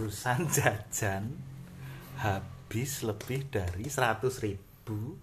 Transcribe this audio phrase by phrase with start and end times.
[0.00, 1.28] barusan jajan
[2.16, 5.20] habis lebih dari 100 ribu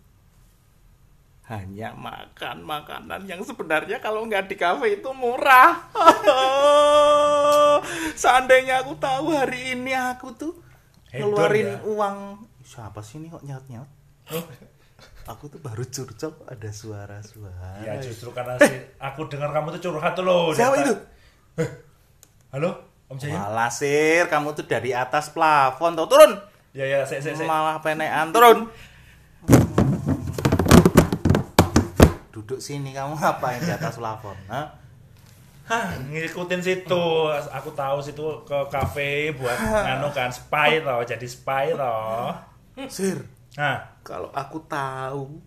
[1.49, 5.89] hanya makan makanan yang sebenarnya kalau nggak di kafe itu murah.
[8.21, 10.53] Seandainya aku tahu hari ini aku tuh
[11.09, 11.77] Hedon ngeluarin ya?
[11.87, 12.17] uang
[12.67, 13.89] siapa sih ini kok nyaut nyaut?
[15.25, 17.81] Aku tuh baru curcol ada suara-suara.
[17.81, 20.51] Ya justru karena si aku dengar kamu tuh curhat tuh loh.
[20.51, 20.93] Siapa itu?
[22.51, 23.39] Halo, Om Jaya.
[23.39, 26.35] Malah sir, kamu tuh dari atas plafon tuh turun.
[26.75, 27.47] Ya ya, saya saya saya.
[27.47, 28.67] Malah penekan turun.
[32.35, 34.35] Duduk sini kamu ngapain di atas plafon?
[34.51, 34.67] Hah?
[35.67, 37.07] Hah, ngikutin situ.
[37.31, 39.55] Aku tahu situ ke kafe buat
[39.87, 42.35] nganu kan spy toh, jadi spy toh.
[42.91, 43.23] Sir,
[43.57, 45.41] Nah, kalau aku tahu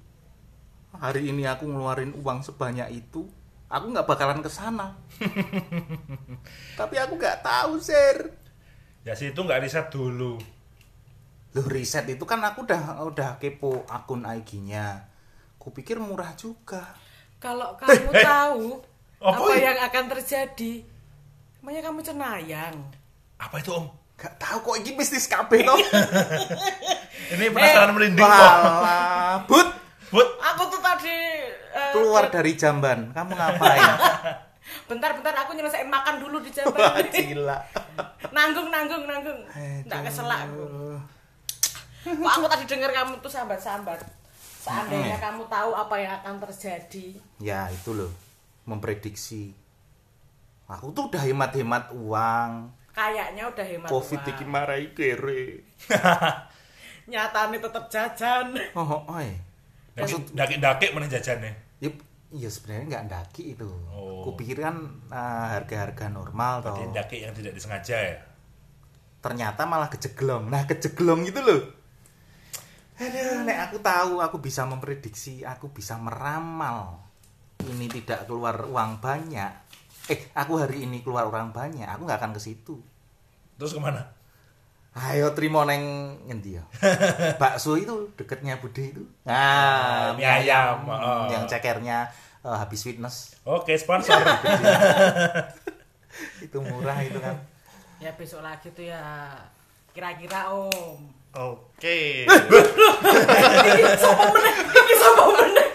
[0.99, 3.31] hari ini aku ngeluarin uang sebanyak itu,
[3.71, 4.99] aku nggak bakalan ke sana.
[6.79, 8.37] Tapi aku nggak tahu, Sir.
[9.01, 10.37] ya situ nggak riset dulu.
[11.51, 15.09] Loh, riset itu kan aku udah udah kepo akun IG-nya.
[15.57, 16.95] Kupikir murah juga.
[17.41, 18.23] Kalau kamu eh.
[18.23, 18.67] tahu
[19.21, 20.85] Apa apa yang akan terjadi,
[21.61, 22.77] namanya kamu cenayang.
[23.41, 23.87] Apa itu Om?
[24.21, 25.81] Gak tahu kok ini bisnis kabeh toh.
[27.31, 28.53] Ini penasaran merinding kok.
[29.49, 29.69] But,
[30.11, 31.17] But, Aku tuh tadi
[31.71, 33.11] eh, keluar ke- dari jamban.
[33.11, 33.91] Kamu ngapain?
[34.87, 37.07] Bentar-bentar aku nyelesain makan dulu di Wah, jalan.
[37.09, 37.59] gila.
[38.31, 39.39] nanggung, nanggung, nanggung.
[39.85, 40.67] Nggak keselak aku.
[42.01, 43.99] Kok aku tadi dengar kamu tuh sambat-sambat.
[44.61, 47.17] Seandainya kamu tahu apa yang akan terjadi.
[47.39, 48.11] Ya, itu loh.
[48.65, 49.55] Memprediksi.
[50.67, 52.71] Aku tuh udah hemat-hemat uang.
[52.91, 54.31] Kayaknya udah hemat Covid uang.
[54.33, 55.65] iki marai kere.
[57.11, 58.47] Nyatanya tetap jajan.
[58.75, 59.19] Oh, oh, oh.
[59.99, 61.53] Maksud daki-daki mana jajannya?
[61.81, 61.91] ya,
[62.31, 63.67] iya sebenarnya nggak daki itu.
[63.91, 64.23] Oh.
[64.29, 66.77] Kupikir kan eh, harga-harga normal toh.
[66.77, 68.17] Berarti daki yang tidak disengaja ya.
[69.21, 70.49] Ternyata malah kejeglong.
[70.49, 71.63] Nah, kejeglong itu loh.
[73.01, 77.01] Aduh, nek aku tahu, aku bisa memprediksi, aku bisa meramal.
[77.65, 79.53] Ini tidak keluar uang banyak.
[80.09, 82.77] Eh, aku hari ini keluar uang banyak, aku nggak akan ke situ.
[83.57, 84.20] Terus ke mana?
[84.91, 86.65] Ayo terima neng ngendi ya?
[87.41, 89.07] Bakso itu deketnya Bude itu.
[89.23, 91.31] Nah, mie ayam, oh.
[91.31, 92.11] yang cekernya
[92.43, 93.39] eh, habis fitness.
[93.47, 94.19] Oke, sponsor.
[96.45, 97.39] Itu murah itu kan.
[98.03, 99.31] Ya besok lagi tuh ya
[99.95, 101.07] kira-kira om.
[101.31, 102.27] Oke.
[103.95, 104.55] Sapa meneh?
[104.75, 105.67] Iki sapa meneh?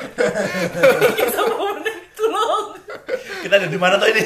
[1.15, 1.95] Iki sapa meneh?
[2.17, 2.65] Tolong.
[3.45, 4.23] Kita ada di mana tuh ini?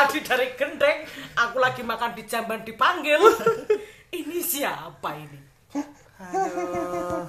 [0.00, 1.04] Tadi dari gendeng
[1.36, 3.20] aku lagi makan di jamban dipanggil.
[4.10, 5.36] Ini siapa ini?
[6.16, 7.28] Aduh.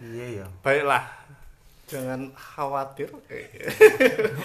[0.00, 0.46] Iya ya.
[0.60, 1.02] Baiklah.
[1.84, 3.10] Jangan khawatir.
[3.26, 3.48] Eh,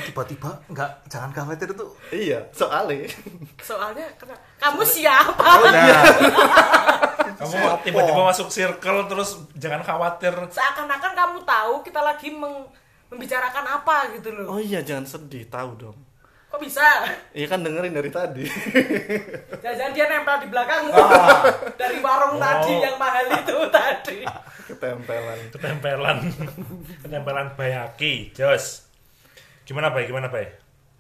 [0.03, 1.93] Tiba-tiba nggak jangan khawatir tuh.
[2.09, 3.05] iya, soalnya
[3.59, 5.43] Soalnya kena- kamu siapa?
[5.69, 6.03] Nah,
[7.39, 10.33] Kamu tiba-tiba masuk circle terus jangan khawatir.
[10.49, 12.71] Seakan-akan kamu tahu kita lagi meng-
[13.07, 14.47] membicarakan apa gitu loh.
[14.49, 15.97] Oh iya, jangan sedih, tahu dong.
[16.53, 16.85] Kok bisa?
[17.33, 18.45] Iya kan dengerin dari tadi.
[19.65, 20.93] Jangan dia nempel di belakangmu.
[20.93, 21.41] Ah.
[21.81, 22.39] Dari warung Oh.
[22.39, 24.21] tadi yang mahal itu tadi.
[24.69, 25.39] Ketempelan.
[25.49, 26.17] Ketempelan.
[27.01, 28.29] Ketempelan bayaki.
[28.31, 28.85] Jos.
[29.65, 30.05] Gimana, Bay?
[30.05, 30.45] Gimana, Bay?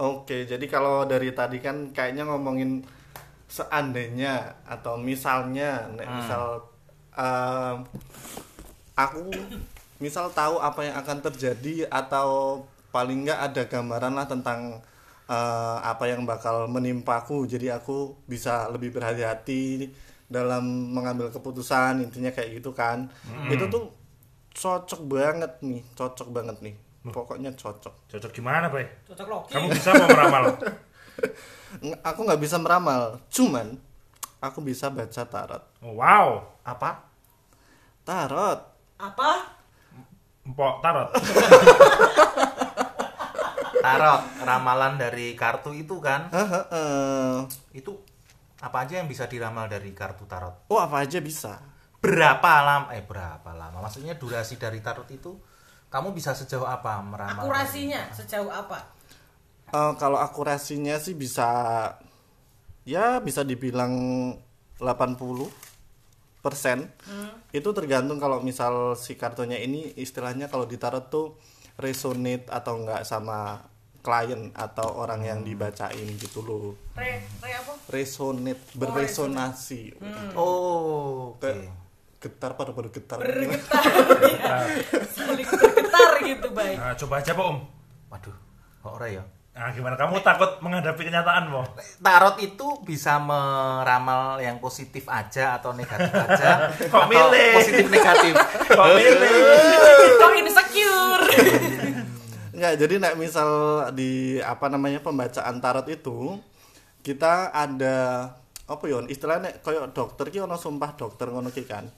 [0.01, 2.81] Oke, jadi kalau dari tadi kan kayaknya ngomongin
[3.45, 6.17] seandainya atau misalnya, nek Hmm.
[6.17, 6.43] misal
[7.13, 7.77] em,
[8.95, 9.29] aku
[9.99, 14.81] misal tahu apa yang akan terjadi atau paling nggak ada gambaran lah tentang
[15.25, 19.91] eh, apa yang bakal menimpaku, jadi aku bisa lebih berhati-hati
[20.27, 23.07] dalam mengambil keputusan intinya kayak gitu kan.
[23.47, 23.93] Itu tuh
[24.53, 26.75] cocok banget nih, cocok banget nih.
[27.03, 28.07] Pokoknya cocok.
[28.07, 28.87] Cocok gimana, Bay?
[29.05, 29.51] Cocok logi.
[29.51, 30.43] Kamu bisa mau meramal?
[32.09, 33.77] Aku nggak bisa meramal cuman
[34.37, 36.41] aku bisa baca tarot Oh, wow.
[36.61, 37.05] apa?
[38.03, 38.59] tarot
[38.99, 39.31] Apa?
[40.43, 41.09] Empok tarot.
[43.83, 46.31] Tarot, ramalan dari kartu itu kan.
[46.31, 46.87] Hehehe.
[47.75, 47.99] Itu
[48.63, 50.71] apa aja yang bisa diramal dari kartu tarot?
[50.71, 51.59] oh apa aja bisa
[51.99, 52.87] Berapa lama?
[52.95, 53.83] Eh, berapa lama?
[53.83, 55.35] Maksudnya durasi dari tarot itu
[55.91, 57.43] kamu bisa sejauh apa meramal?
[57.43, 58.91] Akurasinya sejauh apa?
[59.71, 61.47] Eh, kalau akurasinya sih bisa
[62.83, 63.91] ya bisa dibilang
[64.79, 65.47] 80
[66.43, 66.91] persen
[67.55, 71.39] itu tergantung kalau misal si kartunya ini istilahnya kalau di tarot tuh
[71.79, 73.63] resonate atau enggak sama
[74.03, 77.73] klien atau orang yang dibacain gitu loh Re, re apa?
[77.87, 79.95] resonate berresonasi
[80.35, 81.39] Oh, oke.
[81.39, 81.71] Kayak
[82.19, 83.83] getar pada bergetar Bergetar.
[84.27, 84.55] ya.
[85.09, 86.75] Saling bergetar gitu, baik.
[86.75, 87.57] Nah, coba aja, Pak Om.
[88.07, 88.35] Waduh,
[88.79, 89.23] kok ora ya?
[89.53, 89.93] Nah, gimana?
[89.93, 91.61] Kamu takut menghadapi kenyataan, Mo?
[91.99, 96.71] Tarot itu bisa meramal yang positif aja atau negatif aja.
[96.87, 97.53] Kok atau milih?
[97.53, 98.33] Positif negatif.
[98.67, 99.35] Kok milih?
[100.17, 101.23] Kok insecure?
[102.53, 103.49] Enggak, jadi nek misal
[103.97, 106.37] di apa namanya pembacaan tarot itu
[107.01, 108.29] kita ada
[108.63, 111.89] apa ya istilahnya koyo dokter ki ono sumpah dokter ngono ki kan.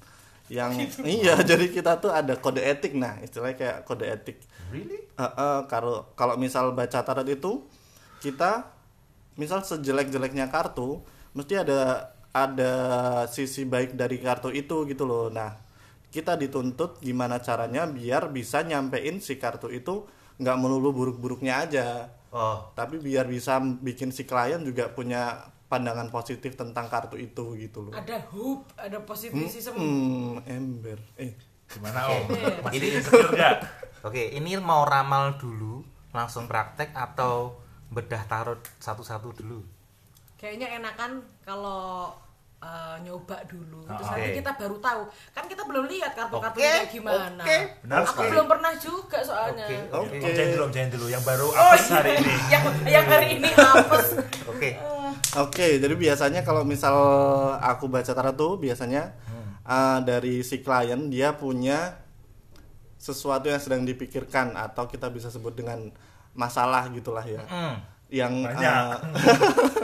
[0.47, 4.39] Yang iya, jadi kita tuh ada kode etik nah, istilahnya kayak kode etik.
[4.71, 5.03] Really?
[5.19, 7.67] Heeh, kalau kalau misal baca tarot itu
[8.23, 8.71] kita
[9.35, 11.03] misal sejelek-jeleknya kartu
[11.35, 12.73] mesti ada ada
[13.27, 15.27] sisi baik dari kartu itu gitu loh.
[15.27, 15.51] Nah,
[16.15, 21.87] kita dituntut gimana caranya biar bisa nyampein si kartu itu nggak melulu buruk-buruknya aja,
[22.29, 27.79] Oh, tapi biar bisa bikin si klien juga punya pandangan positif tentang kartu itu gitu
[27.81, 27.93] loh.
[27.95, 29.71] ada hope, ada positivism.
[29.73, 30.99] Hmm, ember.
[31.15, 31.31] Eh,
[31.65, 32.29] Gimana, Om?
[32.29, 33.55] Ini- Masih insecure nggak?
[34.03, 39.63] Oke, ini mau ramal dulu, langsung praktek atau bedah tarot satu-satu dulu.
[40.35, 41.11] Kayaknya enakan
[41.41, 42.11] kalau
[42.65, 45.01] uh, nyoba dulu, terus Ah, nanti kita baru tahu.
[45.31, 47.43] Kan kita belum lihat kartu-kartu Oke, kayak gimana.
[47.45, 47.57] oke.
[47.85, 48.29] Benar Aku sekali.
[48.33, 49.65] belum pernah juga soalnya.
[49.93, 50.17] Oke.
[50.17, 51.05] Om jangan dulu, Om jangan dulu.
[51.05, 52.33] Yang baru Oh apes hari iya, ini.
[52.53, 54.07] yang, yang hari ini apes.
[54.51, 54.69] Oke.
[55.35, 56.95] Oke, jadi biasanya kalau misal
[57.61, 59.13] aku baca tarot tuh biasanya
[59.63, 62.01] uh, dari si klien dia punya
[62.95, 65.91] sesuatu yang sedang dipikirkan atau kita bisa sebut dengan
[66.33, 67.43] masalah gitulah ya.
[67.45, 67.77] Hmm.
[68.09, 68.63] Yang Banyak.
[68.65, 68.97] uh,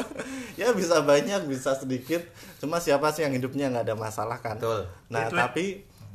[0.55, 2.21] ya bisa banyak, bisa sedikit.
[2.57, 4.57] Cuma siapa sih yang hidupnya nggak ada masalah kan?
[4.57, 4.87] Betul.
[5.07, 5.65] Nah, Itu- tapi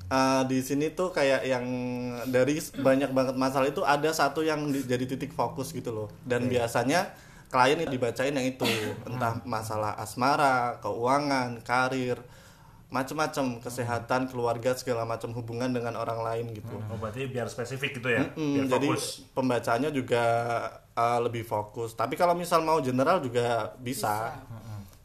[0.07, 1.67] uh, di sini tuh kayak yang
[2.27, 6.09] dari banyak banget masalah itu ada satu yang di- jadi titik fokus gitu loh.
[6.23, 7.13] Dan biasanya
[7.47, 8.67] klien itu dibacain yang itu,
[9.05, 12.19] entah masalah asmara, keuangan, karir,
[12.87, 16.75] macam-macam, kesehatan, keluarga, segala macam hubungan dengan orang lain gitu.
[16.87, 18.23] Oh, berarti biar spesifik gitu ya.
[18.35, 19.27] Mm, Biar jadi fokus.
[19.31, 20.25] pembacaannya juga
[20.97, 21.95] uh, lebih fokus.
[21.95, 24.35] Tapi kalau misal mau general juga bisa.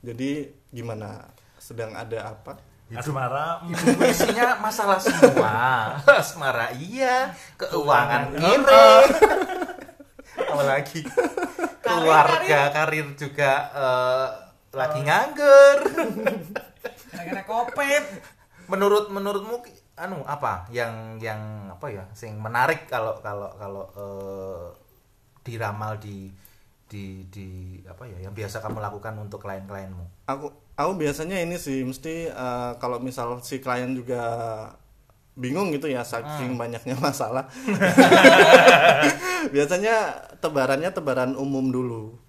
[0.02, 1.30] Jadi gimana?
[1.62, 2.72] Sedang ada apa?
[2.92, 3.64] Asmara.
[3.72, 5.56] Itu isinya masalah semua.
[6.20, 9.10] Asmara iya, keuangan miring.
[10.52, 11.08] Apalagi
[11.80, 14.28] keluarga, karir juga eh,
[14.76, 15.78] lagi nganggur.
[17.16, 18.06] Gara-gara kopet.
[18.68, 19.64] Menurut menurutmu
[20.00, 24.66] anu apa yang yang apa ya sing menarik kalau kalau kalau eh,
[25.42, 26.30] diramal di
[26.92, 30.28] di di apa ya yang biasa kamu lakukan untuk klien-klienmu?
[30.28, 34.24] Aku aku biasanya ini sih mesti uh, kalau misal si klien juga
[35.40, 37.48] bingung gitu ya saking banyaknya masalah.
[39.56, 42.20] biasanya tebarannya tebaran umum dulu.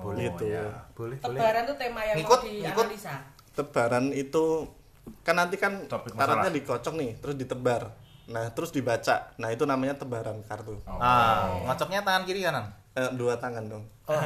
[0.00, 0.48] Oh, gitu.
[0.48, 0.88] ya.
[0.96, 1.40] Boleh, boleh.
[1.40, 2.86] Tebaran tuh tema yang Ngikut, mau ngikut.
[2.88, 3.14] dianalisa.
[3.52, 4.44] Tebaran itu
[5.26, 7.92] kan nanti kan Topik dikocok nih, terus ditebar.
[8.30, 9.34] Nah, terus dibaca.
[9.42, 10.78] Nah, itu namanya tebaran kartu.
[10.86, 12.70] Ah, ngocoknya tangan kiri kanan.
[12.94, 13.84] Eh, dua tangan dong.
[14.06, 14.14] Oh,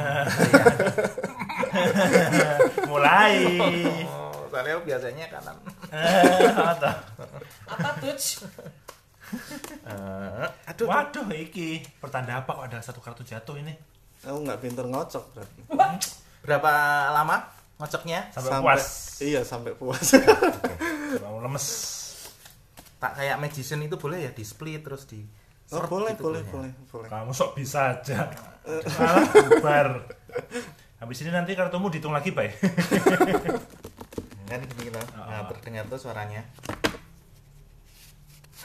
[2.91, 3.33] Mulai.
[4.05, 5.57] Oh, soalnya biasanya kanan.
[6.53, 6.91] Apa?
[7.73, 8.13] Apa tuh?
[9.85, 13.73] Eh, aduh, Waduh, iki pertanda apa kok ada satu kartu jatuh ini?
[14.21, 15.61] Aku nggak pinter ngocok berarti.
[16.45, 16.73] berapa
[17.09, 17.41] lama
[17.81, 18.29] ngocoknya?
[18.29, 18.85] Sampai, puas.
[19.17, 20.13] Iya, sampai puas.
[21.25, 21.65] Mau lemes.
[23.05, 25.21] Tak kayak magician itu boleh ya di split terus di
[25.77, 26.49] oh, boleh, gitu boleh, ya?
[26.49, 27.05] boleh, boleh.
[27.05, 28.33] Kamu sok bisa aja.
[28.65, 30.09] Malah bubar.
[30.97, 32.49] Habis ini nanti kartumu dihitung lagi, Pak.
[34.49, 34.97] Kan gini gitu.
[34.97, 36.49] Nah, terdengar tuh suaranya.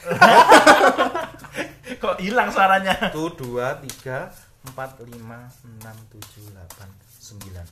[2.01, 2.97] Kok hilang suaranya?
[2.97, 4.33] Satu, dua, tiga,
[4.65, 6.89] empat, lima, enam, tujuh, delapan,
[7.21, 7.65] sembilan.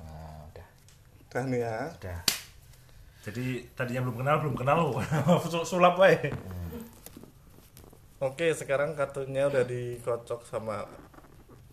[0.00, 0.68] Nah, udah,
[1.28, 1.92] Dan ya.
[2.00, 2.33] udah.
[3.24, 4.80] Jadi tadinya belum kenal, belum kenal.
[5.52, 6.28] Sul- Sulap wae.
[8.20, 10.84] Oke, sekarang kartunya udah dikocok sama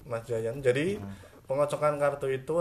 [0.03, 0.59] Mas Jayan.
[0.59, 0.99] Jadi
[1.43, 2.55] pengocokan kartu itu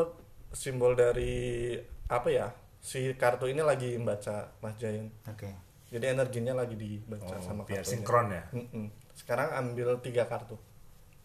[0.50, 1.74] simbol dari
[2.06, 2.46] apa ya?
[2.78, 5.10] Si kartu ini lagi membaca Mas Jayan.
[5.26, 5.50] Oke.
[5.90, 7.90] Jadi energinya lagi dibaca Oh, sama biar kartunya.
[7.98, 8.44] sinkron ya.
[8.54, 8.86] Mm-mm.
[9.12, 10.54] Sekarang ambil tiga kartu.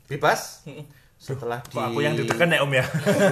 [0.06, 0.66] Bebas.
[1.16, 2.84] Setelah di Kok aku yang ditekan ya, Om ya?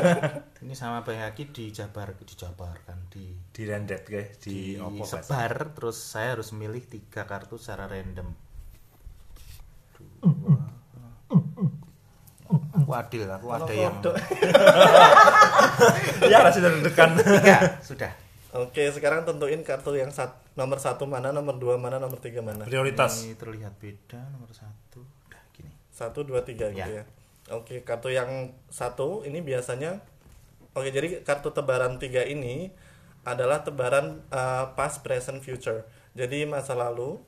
[0.63, 5.21] ini sama Bang Haki dijabar dijabarkan di Di rendet guys, di, opo Pak?
[5.21, 8.33] disebar terus saya harus milih tiga kartu secara random
[9.93, 10.57] Dua.
[12.73, 13.93] aku adil aku ada yang
[16.29, 17.09] Ya, masih deg-degan.
[17.15, 18.11] tiga sudah
[18.53, 22.61] Oke, sekarang tentuin kartu yang sat- nomor satu mana, nomor dua mana, nomor tiga mana.
[22.61, 23.23] Prioritas.
[23.23, 27.01] ini terlihat beda nomor satu udah gini Satu, dua, tiga gitu Ya.
[27.53, 30.01] Oke, kartu yang satu ini biasanya
[30.73, 32.73] Oke, jadi kartu tebaran tiga ini
[33.21, 35.85] adalah tebaran uh, past, present, future.
[36.17, 37.21] Jadi masa lalu,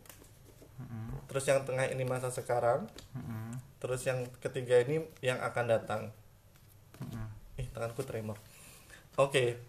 [1.29, 2.89] terus yang tengah ini masa sekarang,
[3.77, 6.01] terus yang ketiga ini yang akan datang.
[7.61, 8.41] Ih tanganku tremor.
[9.13, 9.61] Oke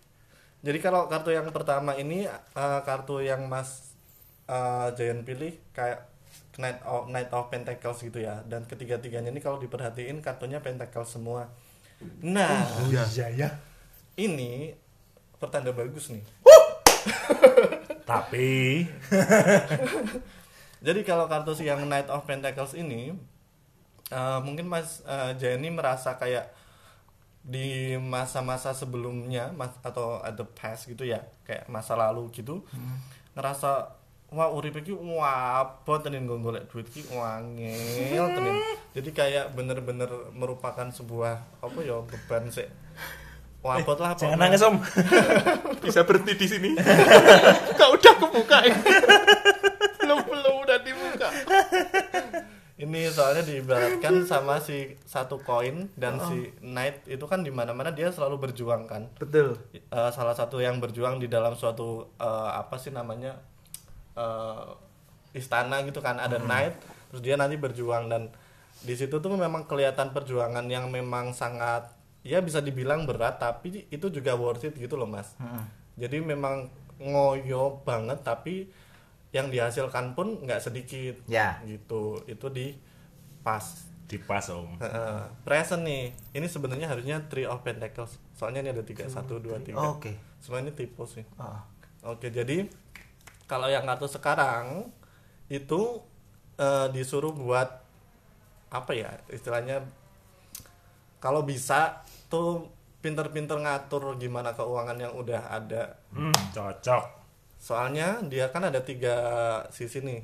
[0.66, 3.94] jadi kalau kartu yang pertama ini eh, kartu yang mas
[4.50, 6.02] eh, Giant pilih kayak
[6.56, 8.42] Knight of Knight of Pentacles gitu ya.
[8.48, 11.52] Dan ketiga tiganya ini kalau diperhatiin kartunya Pentacles semua.
[12.24, 13.28] Nah iya.
[13.32, 13.50] Ya
[14.16, 14.72] ini
[15.36, 16.24] pertanda bagus nih.
[18.10, 18.84] Tapi.
[20.86, 23.12] Jadi kalau kartu si yang Knight of Pentacles ini
[24.12, 26.52] eh, mungkin Mas eh, Jenny merasa kayak
[27.46, 32.66] di masa-masa sebelumnya mas, atau at the past gitu ya kayak masa lalu gitu
[33.38, 33.94] ngerasa
[34.34, 38.56] wah urip iki wabot tenin nggo golek duit ki wangel tenin
[38.90, 42.66] jadi kayak bener-bener merupakan sebuah apa ya beban sih
[43.62, 44.46] wabot lah jangan pokoknya.
[44.46, 44.76] nangis om
[45.86, 46.70] Bisa berhenti di sini.
[47.78, 48.58] Kau udah kebuka.
[50.02, 51.28] belum belum udah dibuka.
[52.76, 58.10] Ini soalnya diibaratkan sama si satu koin dan si knight itu kan di mana-mana dia
[58.10, 59.08] selalu berjuang kan.
[59.16, 59.56] Betul.
[59.72, 63.40] Eh, salah satu yang berjuang di dalam suatu eh, apa sih namanya
[64.16, 64.68] eh,
[65.36, 66.74] istana gitu kan ada knight
[67.12, 68.08] terus dia nanti berjuang.
[68.08, 68.32] Dan
[68.82, 71.92] di situ tuh memang kelihatan perjuangan yang memang sangat
[72.26, 75.36] ya bisa dibilang berat tapi itu juga worth it gitu loh mas.
[75.96, 78.68] Jadi memang ngoyo banget tapi
[79.34, 81.20] yang dihasilkan pun nggak sedikit.
[81.28, 81.60] Ya.
[81.68, 82.24] gitu.
[82.24, 82.76] Itu di
[83.44, 83.84] pas.
[84.06, 84.78] Di pas om.
[84.78, 85.18] Heeh.
[85.42, 86.14] present nih.
[86.32, 88.16] Ini sebenarnya harusnya three of pentacles.
[88.38, 89.04] Soalnya ini ada tiga.
[89.10, 89.82] Satu dua tiga.
[89.82, 90.16] Oke.
[90.40, 91.26] semua ini tipe sih.
[91.42, 91.58] Oh.
[92.06, 92.70] oke jadi
[93.46, 94.90] kalau yang kartu sekarang
[95.46, 96.02] itu
[96.58, 97.82] eh, disuruh buat
[98.70, 99.86] apa ya istilahnya
[101.22, 102.66] kalau bisa tuh
[103.00, 107.04] pinter-pinter ngatur gimana keuangan yang udah ada hmm, cocok
[107.56, 109.16] soalnya dia kan ada tiga
[109.70, 110.20] sisi nih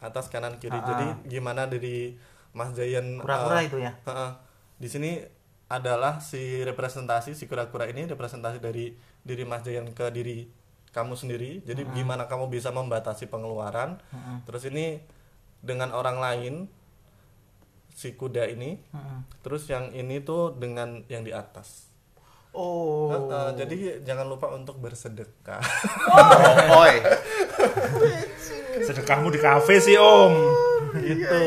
[0.00, 1.16] atas kanan kiri Ah, jadi ah.
[1.24, 2.16] gimana dari
[2.56, 3.92] Mas Jayan Kura-kura eh, itu ya?
[4.08, 4.30] Heeh.
[4.76, 5.10] Di sini
[5.66, 8.94] adalah si representasi si kura-kura ini representasi dari
[9.24, 10.46] diri Mas Jayan ke diri
[10.96, 11.60] kamu sendiri.
[11.60, 14.00] Jadi gimana kamu bisa membatasi pengeluaran.
[14.48, 14.96] Terus ini
[15.60, 16.54] dengan orang lain
[17.92, 18.80] si kuda ini.
[19.44, 21.92] Terus yang ini tuh dengan yang di atas.
[22.56, 23.12] Oh.
[23.12, 25.60] Heeh, jadi jangan lupa untuk bersedekah.
[26.72, 26.94] Oi.
[28.76, 30.32] sedekahmu di kafe sih om
[30.96, 31.40] gitu.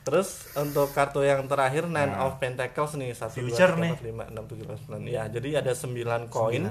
[0.00, 2.28] Terus untuk kartu yang terakhir Nine Nah.
[2.28, 5.00] of Pentacles nih satu dua tiga empat lima enam tujuh delapan sembilan.
[5.06, 6.64] Ya jadi ada 9 koin.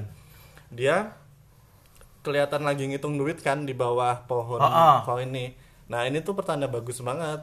[0.70, 1.14] Dia
[2.20, 4.98] kelihatan lagi ngitung duit kan di bawah pohon Ah, ah.
[5.04, 5.56] koin nih.
[5.88, 7.42] Nah ini tuh pertanda bagus banget.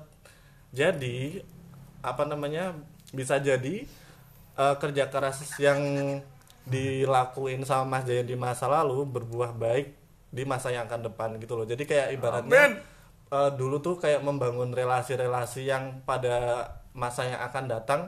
[0.70, 1.40] Jadi
[2.04, 2.76] apa namanya
[3.10, 3.88] bisa jadi
[4.54, 5.80] eh, kerja keras yang
[6.66, 9.94] dilakuin sama Mas Jaya di masa lalu berbuah baik
[10.28, 11.64] di masa yang akan depan gitu loh.
[11.64, 12.82] Jadi kayak ibaratnya
[13.32, 18.00] eh, dulu tuh kayak membangun relasi-relasi yang pada masa yang akan datang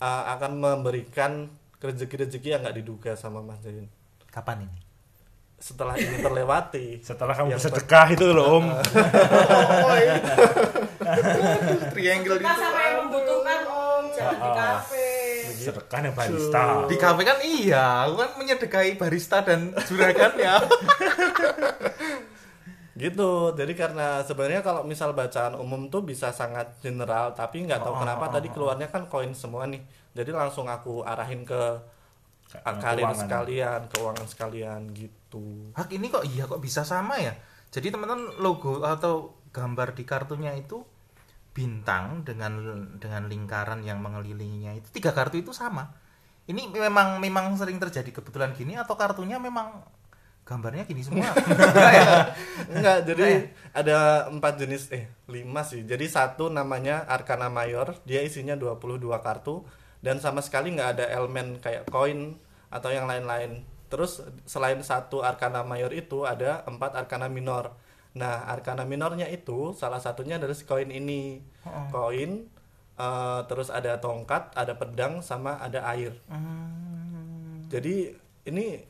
[0.00, 1.46] eh, akan memberikan
[1.80, 3.88] rezeki-rezeki yang nggak diduga sama Mas Jain.
[4.28, 4.78] Kapan ini?
[5.60, 8.66] Setelah ini terlewati, setelah kamu bersedekah itu loh om.
[11.92, 15.08] Triangle Kita sama yang membutuhkan om, jangan di kafe.
[15.60, 16.64] sedekah yang barista.
[16.88, 20.56] Di kafe kan iya, aku kan menyedekahi barista dan juragan ya.
[23.00, 27.96] gitu jadi karena sebenarnya kalau misal bacaan umum tuh bisa sangat general tapi nggak tahu
[27.96, 29.84] kenapa tadi keluarnya kan koin semua nih.
[30.16, 31.80] Jadi langsung aku arahin ke
[32.50, 33.14] Keuangan.
[33.14, 37.30] sekalian keuangan sekalian gitu Hak ini kok iya kok bisa sama ya?
[37.70, 40.82] Jadi teman-teman logo atau gambar di kartunya itu
[41.54, 42.58] bintang dengan
[42.98, 45.94] dengan lingkaran yang mengelilinginya itu tiga kartu itu sama.
[46.50, 49.86] Ini memang memang sering terjadi kebetulan gini atau kartunya memang
[50.42, 51.30] gambarnya gini semua?
[51.46, 52.10] Enggak ya?
[52.74, 53.26] enggak jadi
[53.70, 53.98] ada
[54.34, 59.62] empat jenis eh lima sih jadi satu namanya Arcana Mayor dia isinya 22 kartu
[60.00, 62.40] dan sama sekali nggak ada elemen kayak koin
[62.72, 63.64] atau yang lain-lain.
[63.90, 67.74] Terus selain satu Arcana Mayor itu ada empat Arcana Minor.
[68.16, 71.42] Nah Arcana Minornya itu salah satunya adalah si koin ini.
[71.90, 72.46] Koin
[72.96, 76.14] eh, terus ada tongkat ada pedang sama ada air.
[77.70, 78.14] Jadi
[78.46, 78.82] ini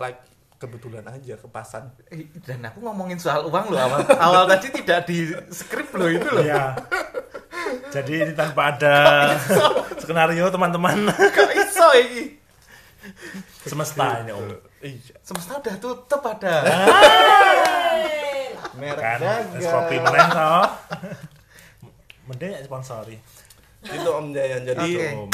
[0.00, 0.31] like
[0.62, 5.18] kebetulan aja kepasan Eh, Dan aku ngomongin soal uang loh awal, awal tadi tidak di
[5.48, 6.40] skrip loh itu loh.
[6.40, 6.78] Iya.
[7.90, 8.96] Jadi ini tanpa ada
[10.00, 12.24] skenario teman-teman Kok iso iki?
[13.62, 14.46] semesta ini om.
[14.80, 16.54] iya Semesta udah tutup ada.
[18.72, 19.58] merek Kan dagang.
[19.58, 20.66] es kopi meneh toh.
[22.24, 23.16] Mending ya sponsori.
[23.82, 25.06] itu Om Jayan jadi Oke.
[25.18, 25.30] Om.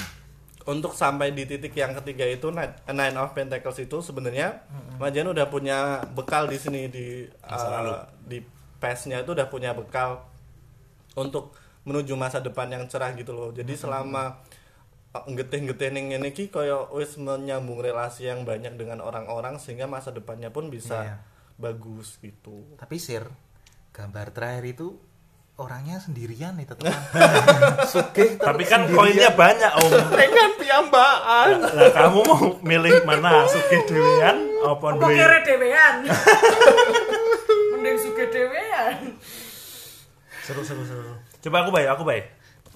[0.68, 4.60] Untuk sampai di titik yang ketiga itu Nine Nine of Pentacles itu sebenarnya
[5.00, 8.44] Mas Jayan udah punya bekal di sini di uh, di
[8.76, 10.28] pes-nya itu udah punya bekal
[11.16, 13.48] untuk menuju masa depan yang cerah gitu loh.
[13.50, 14.38] Jadi selama
[15.16, 20.12] uh, getih-getih ning ngene iki kaya wis menyambung relasi yang banyak dengan orang-orang sehingga masa
[20.12, 21.16] depannya pun bisa Iya.
[21.56, 22.76] bagus gitu.
[22.76, 23.24] Tapi sir,
[23.90, 25.00] gambar terakhir itu
[25.58, 26.86] orangnya sendirian nih teman.
[27.92, 29.90] Sugih Tapi kan koinnya banyak om.
[30.14, 33.42] dengan piambaan Lah kamu mau milih mana?
[33.50, 35.18] Sugih dewean apa duwe?
[35.18, 35.94] kere dewean?
[37.74, 39.18] Mending suge dewean.
[40.46, 41.12] Seru seru seru.
[41.42, 42.24] Coba aku baik, aku baik.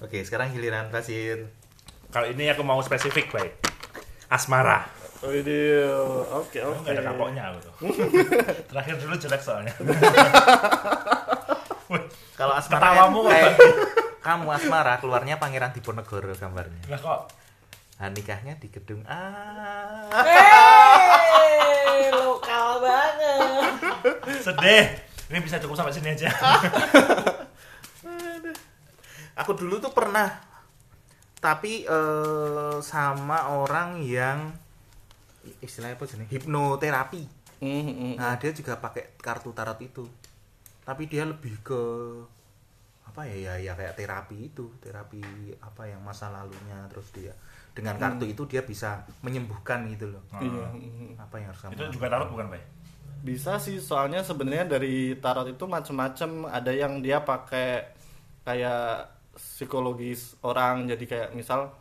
[0.03, 1.47] Oke, sekarang giliran Basir.
[2.11, 3.57] Kalau ini aku mau spesifik baik.
[4.27, 4.85] Asmara.
[5.23, 5.87] Widih,
[6.35, 6.83] oke oke.
[6.83, 7.73] Enggak ada kapoknya aku tuh.
[8.69, 9.71] Terakhir dulu jelek soalnya.
[12.33, 13.65] Kalau Asmara Ketawamu kan kayak apa?
[14.23, 16.81] kamu Asmara keluarnya Pangeran Diponegoro gambarnya.
[16.89, 17.21] Lah kok
[17.93, 19.31] Nah, nikahnya di gedung A.
[20.11, 23.71] Hei, lokal banget.
[24.43, 24.85] sedih.
[25.31, 26.27] Ini bisa cukup sampai sini aja.
[29.39, 30.27] Aku dulu tuh pernah
[31.39, 34.51] tapi eh, sama orang yang
[35.63, 37.23] istilahnya apa sih hipnoterapi.
[37.63, 38.13] Hmm, hmm.
[38.19, 40.03] Nah, dia juga pakai kartu tarot itu.
[40.83, 41.81] Tapi dia lebih ke
[43.03, 45.21] apa ya ya ya kayak terapi itu, terapi
[45.61, 47.35] apa yang masa lalunya terus dia
[47.73, 50.21] dengan kartu itu dia bisa menyembuhkan gitu loh.
[50.37, 51.17] Iya, hmm.
[51.17, 52.63] Apa yang harus kamu Itu juga tarot bukan, Bay?
[53.25, 56.53] Bisa sih, soalnya sebenarnya dari tarot itu macam-macam.
[56.53, 57.89] Ada yang dia pakai
[58.45, 61.73] kayak psikologis orang, jadi kayak misal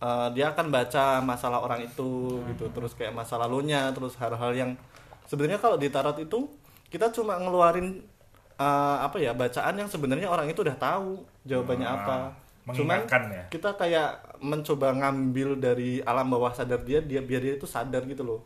[0.00, 4.70] eh, dia akan baca masalah orang itu gitu, terus kayak masa lalunya, terus hal-hal yang
[5.28, 6.48] sebenarnya kalau di tarot itu
[6.88, 8.00] kita cuma ngeluarin
[8.56, 12.16] eh, apa ya bacaan yang sebenarnya orang itu udah tahu jawabannya Ah, apa.
[12.66, 13.44] Cuman mengingatkan ya.
[13.46, 14.10] kita kayak
[14.42, 18.42] mencoba ngambil dari alam bawah sadar dia, dia biar dia itu sadar gitu loh.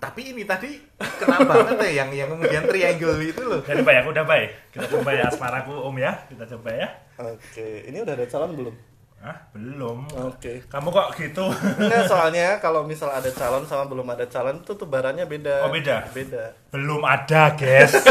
[0.00, 3.60] Tapi ini tadi kena banget ya yang yang kemudian triangle itu loh.
[3.62, 4.50] Jadi baik, aku udah baik.
[4.74, 6.12] Kita coba ya asmaraku Om ya.
[6.26, 6.88] Kita coba ya.
[7.20, 8.74] Oke, ini udah ada calon belum?
[9.22, 10.10] Hah, belum.
[10.34, 10.66] Oke.
[10.66, 11.46] Kamu kok gitu?
[11.78, 15.62] Enggak, soalnya kalau misal ada calon sama belum ada calon itu tuh barannya beda.
[15.62, 16.10] Oh, beda?
[16.10, 16.50] Beda.
[16.74, 17.94] belum ada, guys.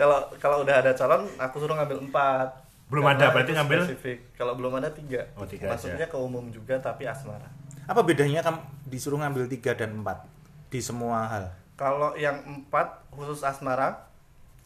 [0.00, 2.48] Kalau kalau udah ada calon, aku suruh ngambil empat.
[2.88, 3.80] Belum Karena ada, berarti ngambil?
[3.86, 4.18] spesifik.
[4.34, 5.28] Kalau belum ada tiga.
[5.36, 7.46] Oh, tiga Maksudnya ke umum juga tapi asmara.
[7.86, 11.44] Apa bedanya kamu disuruh ngambil 3 dan 4 di semua hal?
[11.76, 14.09] Kalau yang empat khusus asmara,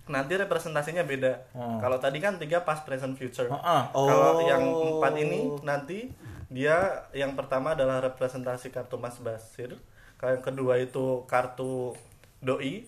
[0.04, 1.32] nanti representasinya beda.
[1.56, 1.80] Oh.
[1.80, 3.48] Kalau tadi kan tiga pas present future.
[3.48, 3.88] Oh, ah.
[3.88, 4.44] Kalau Oh.
[4.44, 6.12] yang empat ini nanti
[6.52, 9.74] dia yang pertama adalah representasi kartu Mas Basir.
[10.20, 11.96] Kalau yang kedua itu kartu
[12.38, 12.84] doi.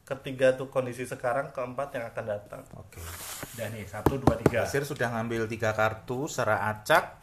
[0.00, 1.54] Ketiga tuh kondisi sekarang.
[1.54, 2.62] Keempat yang akan datang.
[2.74, 2.98] Oke.
[3.54, 4.66] Udah nih, satu, dua, tiga.
[4.66, 7.14] Basir sudah ngambil tiga kartu secara acak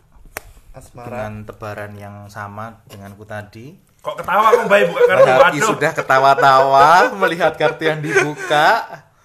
[0.72, 1.04] Asmara.
[1.04, 3.76] dengan tebaran yang sama denganku tadi.
[4.00, 5.32] Kok ketawa kamu baik buka kartu?
[5.36, 5.68] Waduh.
[5.68, 6.88] sudah ketawa-tawa
[7.20, 8.68] melihat kartu yang dibuka.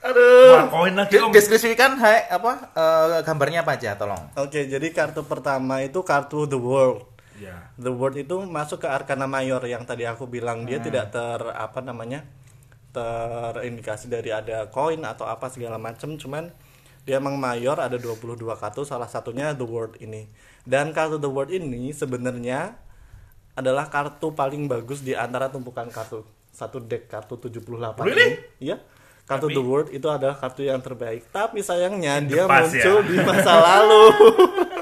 [0.03, 1.31] Wah, koin lagi Om.
[1.31, 4.19] Deskripsikan hai apa eh, gambarnya apa aja tolong.
[4.35, 7.07] Oke, jadi kartu pertama itu kartu The World.
[7.39, 7.71] Ya.
[7.79, 11.79] The World itu masuk ke Arkana Mayor yang tadi aku bilang dia tidak ter apa
[11.83, 12.27] namanya
[12.93, 16.53] terindikasi dari ada koin atau apa segala macam cuman
[17.03, 20.29] dia emang mayor ada 22 kartu salah satunya The World ini
[20.63, 22.77] dan kartu The World ini sebenarnya
[23.57, 28.29] adalah kartu paling bagus di antara tumpukan kartu satu deck kartu 78 Really?
[28.29, 28.29] ini.
[28.61, 28.77] iya
[29.23, 33.07] kartu Tapi- The World itu adalah kartu yang terbaik tapi sayangnya dia past muncul ya.
[33.07, 34.05] di masa lalu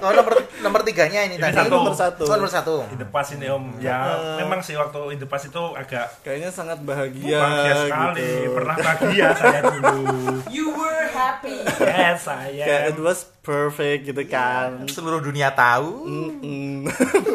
[0.00, 1.60] Oh, nomor nomor tiganya ini, Ini tadi.
[1.60, 1.76] satu.
[1.76, 2.74] nomor satu Oh, nomor satu.
[2.88, 3.76] In the past ini Om.
[3.76, 4.00] Ya,
[4.40, 8.24] memang sih waktu in the past itu agak kayaknya sangat bahagia, bahagia sekali.
[8.24, 8.56] gitu.
[8.56, 10.00] Pernah bahagia saya dulu.
[10.56, 11.60] You were happy.
[11.78, 12.64] Yes, saya.
[12.64, 15.92] kayak it was perfect gitu kan Seluruh dunia tahu.
[16.02, 16.88] Mm-mm.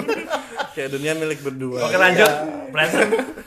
[0.74, 2.26] kayak dunia milik berdua Oke, lanjut.
[2.26, 3.45] Iya.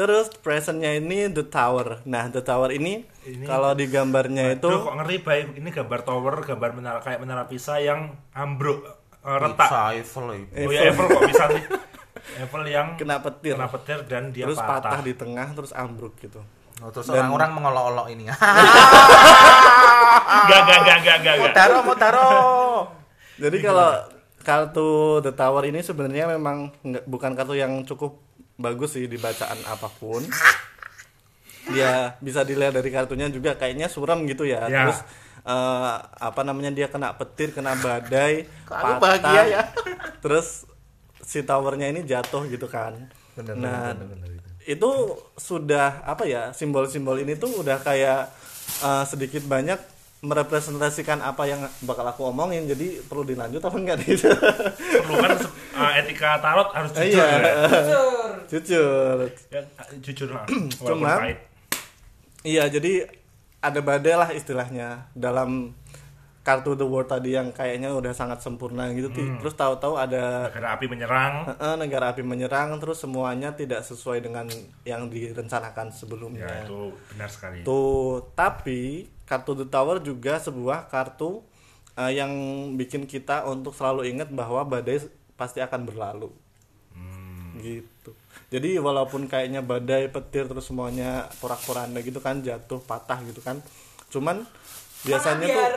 [0.00, 4.96] Terus presentnya ini the tower nah the tower ini, Ini- kalau di gambarnya itu kok
[4.96, 5.60] ngeri baik.
[5.60, 8.80] Ini gambar tower, gambar menara kayak menara pisah yang ambruk,
[9.20, 9.68] eh, retak.
[9.68, 10.26] Bisa Eiffel.
[10.32, 11.64] Oh ya Eiffel kok bisa sih?
[12.40, 14.80] Eiffel yang kena petir kena petir dan dia terus patah.
[14.80, 15.00] patah.
[15.04, 16.40] di tengah terus ambruk gitu
[16.80, 18.24] Oh, terus orang-orang mengolok-olok ini.
[20.40, 21.52] Gak, gak, gak, gak, gak, mau gak.
[21.52, 22.30] taro, mau taro.
[23.36, 23.90] jadi kalau
[24.40, 24.88] kartu
[25.20, 28.16] the tower ini sebenarnya memang nggak- bukan kartu yang cukup
[28.60, 30.20] bagus sih di bacaan apa pun.
[31.72, 34.68] Dia bisa dilihat dari kartunya juga kayaknya suram gitu ya.
[34.68, 34.84] Ya.
[34.84, 35.00] terus
[35.48, 39.62] eh, apa namanya dia kena petir kena badai Kok aku bahagia ya?
[40.24, 40.68] terus
[41.24, 43.08] si towernya ini jatuh gitu kan.
[43.38, 44.90] Bener, nah bener, bener, bener, itu
[45.40, 48.28] sudah apa ya simbol-simbol ini tuh udah kayak
[48.84, 54.20] eh, sedikit banyak merepresentasikan apa yang bakal aku omongin jadi perlu dilanjut apa enggak nih
[54.20, 57.52] Perlu kan eh, etika tarot harus jujur iya ya.
[57.80, 58.28] Jujur.
[58.50, 59.16] jujur
[59.48, 59.60] Ya,
[60.04, 60.44] jujur lah.
[60.88, 61.24] Cuma-.
[62.40, 63.08] Iya, jadi
[63.60, 65.76] ada badai lah istilahnya dalam
[66.40, 69.12] kartu the world tadi yang kayaknya udah sangat sempurna gitu.
[69.12, 69.36] Hmm.
[69.44, 74.48] terus tahu-tahu ada negara api menyerang eh, negara api menyerang terus semuanya tidak sesuai dengan
[74.88, 81.46] yang direncanakan ya sebelumnya itu benar sekali Tuh, tapi kartu The Tower juga sebuah kartu
[81.94, 82.34] eh, yang
[82.74, 85.06] bikin kita untuk selalu ingat bahwa badai
[85.38, 86.34] pasti akan berlalu.
[87.62, 88.10] Gitu.
[88.50, 93.62] Jadi walaupun kayaknya badai, petir terus semuanya porak-poranda gitu kan jatuh, patah gitu kan.
[94.10, 94.42] Cuman
[95.06, 95.76] biasanya tuh Ambiar.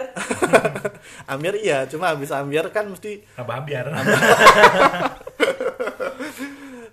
[1.32, 3.88] ambiar iya, cuma habis ambiar kan mesti apa biar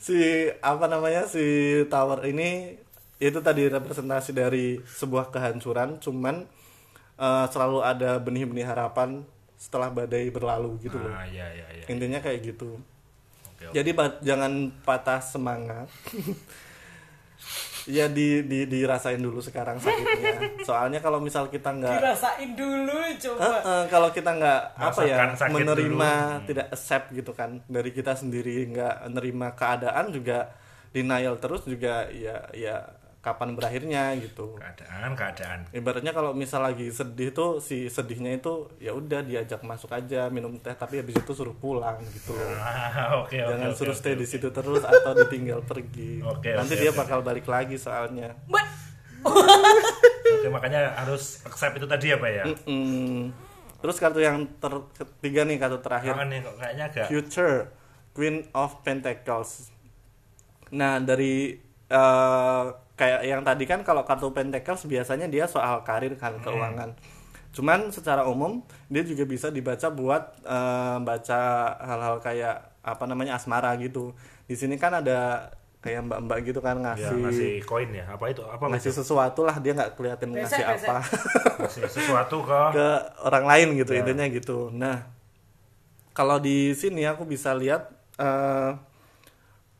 [0.06, 1.42] si apa namanya si
[1.90, 2.78] tower ini
[3.20, 6.48] itu tadi representasi dari sebuah kehancuran cuman
[7.20, 9.20] eh, selalu ada benih-benih harapan
[9.60, 11.12] setelah badai berlalu gitu loh.
[11.12, 12.80] Ah iya iya iya intinya kayak gitu.
[12.80, 13.74] Oke, oke.
[13.76, 13.90] jadi
[14.24, 15.86] jangan patah semangat.
[17.88, 20.52] Ya di, di dirasain dulu sekarang sakitnya.
[20.68, 23.40] Soalnya kalau misal kita nggak Dirasain dulu coba.
[23.40, 25.16] Eh, eh, kalau kita nggak apa ya
[25.48, 26.46] menerima dulu.
[26.52, 27.64] tidak accept gitu kan.
[27.64, 30.52] Dari kita sendiri nggak menerima keadaan juga
[30.92, 37.30] denial terus juga ya ya kapan berakhirnya gitu keadaan keadaan ibaratnya kalau misal lagi sedih
[37.30, 41.52] tuh si sedihnya itu ya udah diajak masuk aja minum teh tapi habis itu suruh
[41.52, 44.20] pulang gitu loh ah oke oke jangan oke, suruh oke, stay oke.
[44.20, 46.98] di situ terus atau ditinggal pergi Oke, nanti oke, dia oke.
[46.98, 48.66] bakal balik lagi soalnya Mbak,
[50.30, 53.36] Oke, makanya harus accept itu tadi ya pak ya Mm.
[53.80, 57.56] terus kartu yang ter ketiga nih kartu terakhir Jangan nih kok kayaknya agak Future
[58.10, 59.68] Queen of Pentacles.
[60.70, 61.56] Nah, dari
[61.86, 62.64] eh,
[63.00, 66.92] kayak yang tadi kan kalau kartu Pentacles biasanya dia soal karir kan, keuangan.
[67.50, 68.60] Cuman secara umum
[68.92, 71.40] dia juga bisa dibaca buat eh, baca
[71.80, 74.12] hal-hal kayak apa namanya asmara gitu.
[74.44, 75.48] Di sini kan ada
[75.80, 79.48] kayak mbak-mbak gitu kan ya, ngasih ngasih koin ya apa itu apa ngasih itu sesuatu
[79.48, 80.84] lah dia nggak kelihatan ngasih besek.
[80.92, 80.96] apa
[81.64, 82.88] ngasih sesuatu ke ke
[83.24, 84.04] orang lain gitu Ya.
[84.04, 84.68] intinya gitu.
[84.76, 85.08] Nah,
[86.12, 87.88] kalau di sini aku bisa lihat
[88.20, 88.76] eh,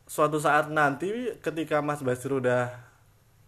[0.09, 2.90] suatu saat nanti ketika Mas Basir udah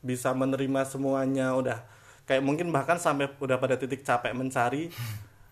[0.04, 1.80] bisa menerima semuanya, udah
[2.24, 4.92] kayak mungkin bahkan sampai udah pada titik capek mencari,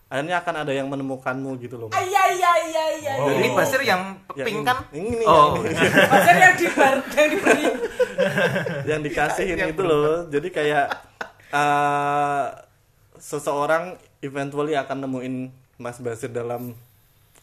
[0.06, 1.88] akhirnya akan ada yang menemukanmu gitu loh.
[1.88, 2.04] Mas.
[2.04, 3.14] iya iya iya iya.
[3.18, 3.32] Oh.
[3.32, 4.78] Ini Basir yang Ya, pink ini- kan?
[4.92, 5.76] ini, oh, ini.
[6.06, 7.66] Pasir yang di bar, yang diberi.
[8.86, 10.28] yang dikasihin Yang itu loh.
[10.28, 10.88] Jadi kayak
[11.50, 12.46] eh,
[13.16, 15.36] seseorang eventually akan nemuin
[15.78, 16.76] Mas Basir dalam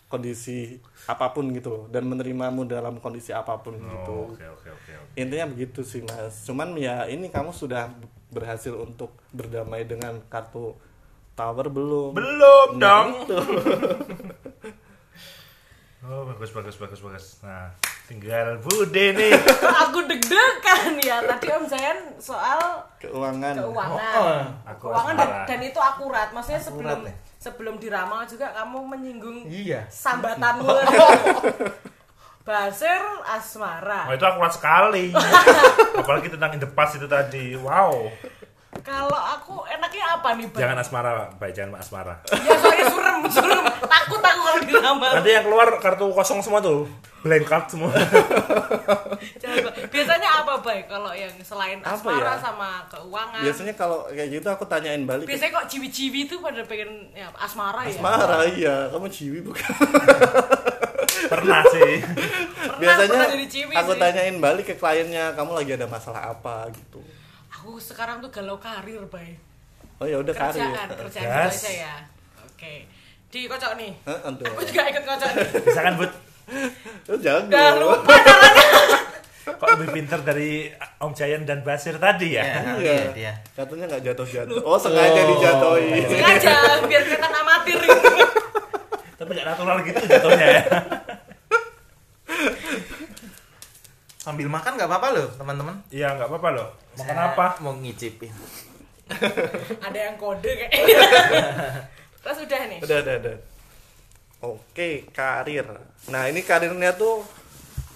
[0.09, 4.17] kondisi apa pun gitu loh dan menerimamu dalam kondisi apa pun gitu.
[4.25, 5.13] Oh, oke oke oke oke.
[5.15, 6.45] Intinya begitu sih Mas.
[6.45, 7.93] Cuman ya ini kamu sudah
[8.29, 10.73] berhasil untuk berdamai dengan kartu
[11.33, 12.17] tower belum?
[12.17, 13.39] belum Nah, dong itu.
[15.99, 17.69] oh bagus bagus bagus bagus nah
[18.07, 19.35] tinggal Bude nih
[19.85, 21.21] Aku deg-degan ya.
[21.21, 22.57] Tadi Om Zayan soal
[22.97, 23.55] Keuangan.
[23.55, 24.17] keuangan.
[24.17, 26.29] Oh, aku keuangan dan, dan itu akurat.
[26.33, 27.13] Maksudnya sebelum ya?
[27.49, 29.89] Sebelum diramal juga kamu menyinggung Iya.
[29.89, 30.69] sambatanmu.
[32.45, 34.09] Basir asmara.
[34.09, 35.13] Oh itu akurat sekali.
[36.01, 37.53] Apalagi tentang in the past itu tadi.
[37.55, 38.09] Wow.
[38.89, 40.61] Kalau aku enaknya apa nih, Bang?
[40.65, 42.15] Jangan asmara, baik jangan asmara.
[42.41, 43.65] Ya soalnya surem, surem.
[43.85, 45.13] Takut aku kalau diramal.
[45.21, 46.89] Nanti yang keluar kartu kosong semua tuh.
[47.21, 47.93] Blank card semua.
[49.43, 49.75] Jangan.
[49.93, 52.41] Biasanya apa, baik kalau yang selain Apa asmara ya?
[52.41, 53.43] sama keuangan?
[53.45, 55.27] Biasanya kalau kayak gitu aku tanyain balik.
[55.29, 58.01] Biasanya kok ciwi-ciwi itu pada pengen ya, asmara, ya.
[58.01, 59.69] Marah iya, kamu ciwi bukan?
[61.29, 61.93] Pernah sih.
[62.01, 64.01] Pernah, Biasanya pernah aku sih.
[64.01, 67.03] tanyain balik ke kliennya, kamu lagi ada masalah apa gitu.
[67.69, 69.37] Aku sekarang tuh galau karir, Bay.
[70.01, 70.57] Oh ya udah karir.
[70.57, 71.95] Kerjaan, kerjaan gitu aja ya.
[72.41, 72.89] Oke.
[73.29, 73.93] Di kocok nih.
[74.09, 74.47] Heeh, tuh.
[74.57, 75.45] Aku juga ikut kocok nih.
[75.69, 76.09] Bisa kan Bud?
[77.13, 77.45] Oh, jago.
[77.45, 78.69] Udah lupa caranya.
[79.61, 82.41] Kok lebih pinter dari Om Jayan dan Basir tadi ya?
[82.41, 82.73] Iya, Iya.
[82.81, 83.33] iya, dia.
[83.53, 84.65] Katanya nggak jatuh-jatuh.
[84.65, 86.09] Oh, sengaja dijatuhin.
[86.09, 86.53] Sengaja
[86.89, 88.11] biar kelihatan amatir gitu.
[89.21, 90.63] Tapi gak natural gitu jatuhnya ya.
[94.39, 95.75] Sambil makan nggak apa-apa loh, teman-teman.
[95.91, 96.69] Iya nggak apa-apa loh.
[96.95, 97.47] Makan Saya apa?
[97.59, 98.31] Mau ngicipin.
[99.91, 100.71] Ada yang kode kayak.
[102.23, 102.79] Terus udah nih.
[102.87, 103.37] Udah, udah, udah.
[104.47, 105.67] Oke, karir.
[106.15, 107.27] Nah, ini karirnya tuh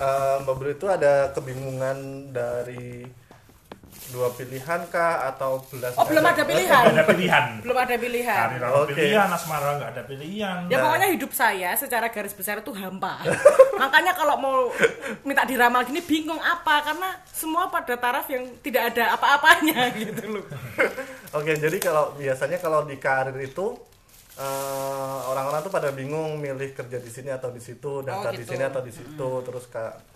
[0.03, 3.07] eh, Mbak Bro itu ada kebingungan dari
[4.13, 6.85] dua pilihan kah atau belas Oh, belum ada pilihan.
[6.93, 7.45] Ada pilihan.
[7.65, 8.39] Belum ada pilihan.
[8.47, 8.93] Karir ada Oke.
[8.93, 10.59] pilihan, asmara nggak ada pilihan.
[10.69, 13.25] Ya pokoknya hidup saya secara garis besar itu hampa.
[13.83, 14.57] Makanya kalau mau
[15.25, 20.45] minta diramal gini bingung apa karena semua pada taraf yang tidak ada apa-apanya gitu loh.
[21.33, 23.73] Oke, jadi kalau biasanya kalau di karir itu
[24.37, 28.53] eh, orang-orang tuh pada bingung milih kerja di sini atau di situ, daftar di gitu.
[28.55, 30.12] sini atau di situ, terus kayak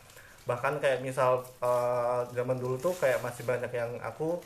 [0.47, 4.39] bahkan kayak misal eh, zaman dulu tuh kayak masih banyak yang aku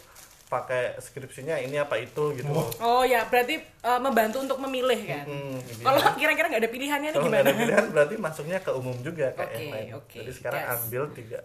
[0.51, 2.51] pakai skripsinya ini apa itu gitu
[2.83, 5.23] Oh ya, berarti eh, membantu untuk memilih kan.
[5.23, 5.61] Hmm.
[5.79, 7.45] Kalau kira-kira nggak ada pilihannya nih gimana?
[7.45, 10.73] ada pilihan berarti masuknya ke umum juga kayak Oke, yang lain oke, jadi sekarang yes.
[10.75, 11.41] ambil tiga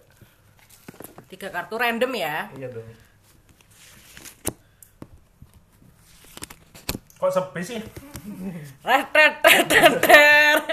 [1.25, 2.49] Tiga kartu random ya.
[2.53, 2.85] iya dong
[7.15, 7.79] Kok sepi sih?
[8.83, 9.71] Ret, ret, ret,
[10.03, 10.63] ret.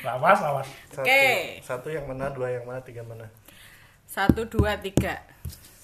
[0.00, 0.68] Lawas, lawas.
[0.92, 1.60] Oke.
[1.60, 3.28] satu yang mana dua yang mana tiga mana
[4.04, 5.22] Satu, dua, tiga.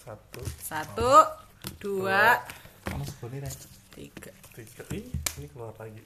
[0.01, 1.11] satu Satu,
[1.77, 2.41] dua,
[2.83, 3.55] Kamu sebelumnya Ren.
[3.93, 4.31] tiga.
[4.53, 6.01] tiga Ih, ini keluar lagi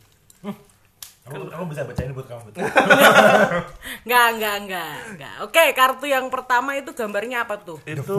[1.20, 2.48] Aku, aku bisa bacain buat kamu.
[2.48, 2.64] betul.
[4.08, 5.34] Nggak, nggak, nggak, nggak.
[5.44, 7.76] Oke, kartu yang pertama itu gambarnya apa tuh?
[7.84, 8.16] itu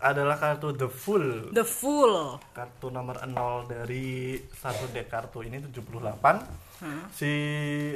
[0.00, 2.40] adalah kartu the full The Fool.
[2.50, 6.69] kartu nomor 0 dari satu deck kartu ini 78
[7.12, 7.32] si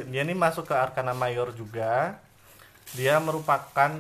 [0.09, 2.21] dia ini masuk ke Arcana Mayor juga.
[2.95, 3.93] Dia merupakan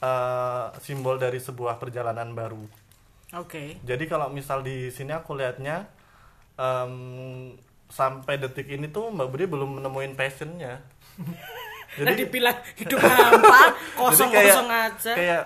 [0.00, 2.64] eh, simbol dari sebuah perjalanan baru.
[3.34, 3.82] Oke.
[3.82, 5.90] jadi kalau misal di sini aku lihatnya
[6.54, 6.94] em,
[7.90, 10.82] sampai detik ini tuh Mbak Budi belum menemuin passionnya.
[11.94, 13.70] Jadi dibilang hidup hampa,
[14.02, 15.12] kosong-kosong aja.
[15.14, 15.42] kayak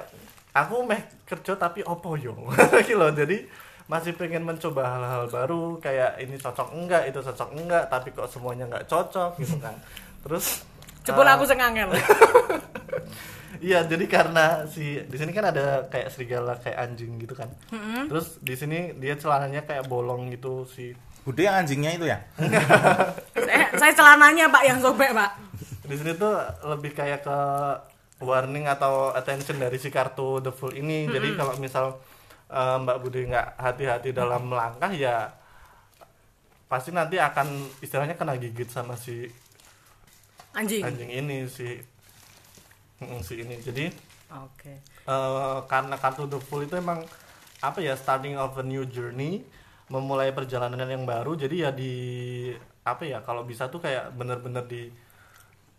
[0.57, 2.33] aku meh kerja tapi opo yo?
[2.89, 3.13] Gitu loh.
[3.13, 3.45] Jadi
[3.89, 8.69] masih pengen mencoba hal-hal baru kayak ini cocok enggak itu cocok enggak tapi kok semuanya
[8.69, 9.73] enggak cocok gitu kan
[10.25, 10.63] terus
[11.09, 11.89] Jebol eh, aku sing angel.
[13.65, 17.49] iya jadi karena si di sini kan ada kayak serigala kayak anjing gitu kan
[18.07, 20.93] terus di sini dia celananya kayak bolong gitu si
[21.27, 22.25] Bude yang anjingnya itu ya?
[23.37, 25.31] saya, saya celananya Pak yang sobek Pak.
[25.85, 27.39] di sini tuh lebih kayak ke
[28.21, 31.97] warning atau attention dari si kartu the full ini jadi kalau misal
[32.51, 35.29] eh, Mbak Budi nggak hati-hati dalam melangkah ya
[36.69, 37.49] pasti nanti akan
[37.81, 39.25] istilahnya kena gigit sama si
[40.53, 40.83] Anjing.
[40.85, 41.81] anjing ini si
[42.99, 43.95] Mm, si ini jadi
[44.43, 44.75] Oke.
[45.07, 46.99] eh, karena kartu the full itu emang
[47.63, 49.47] apa ya starting of a new journey
[49.87, 51.95] memulai perjalanan yang baru jadi ya di
[52.83, 54.91] apa ya kalau bisa tuh kayak bener-bener di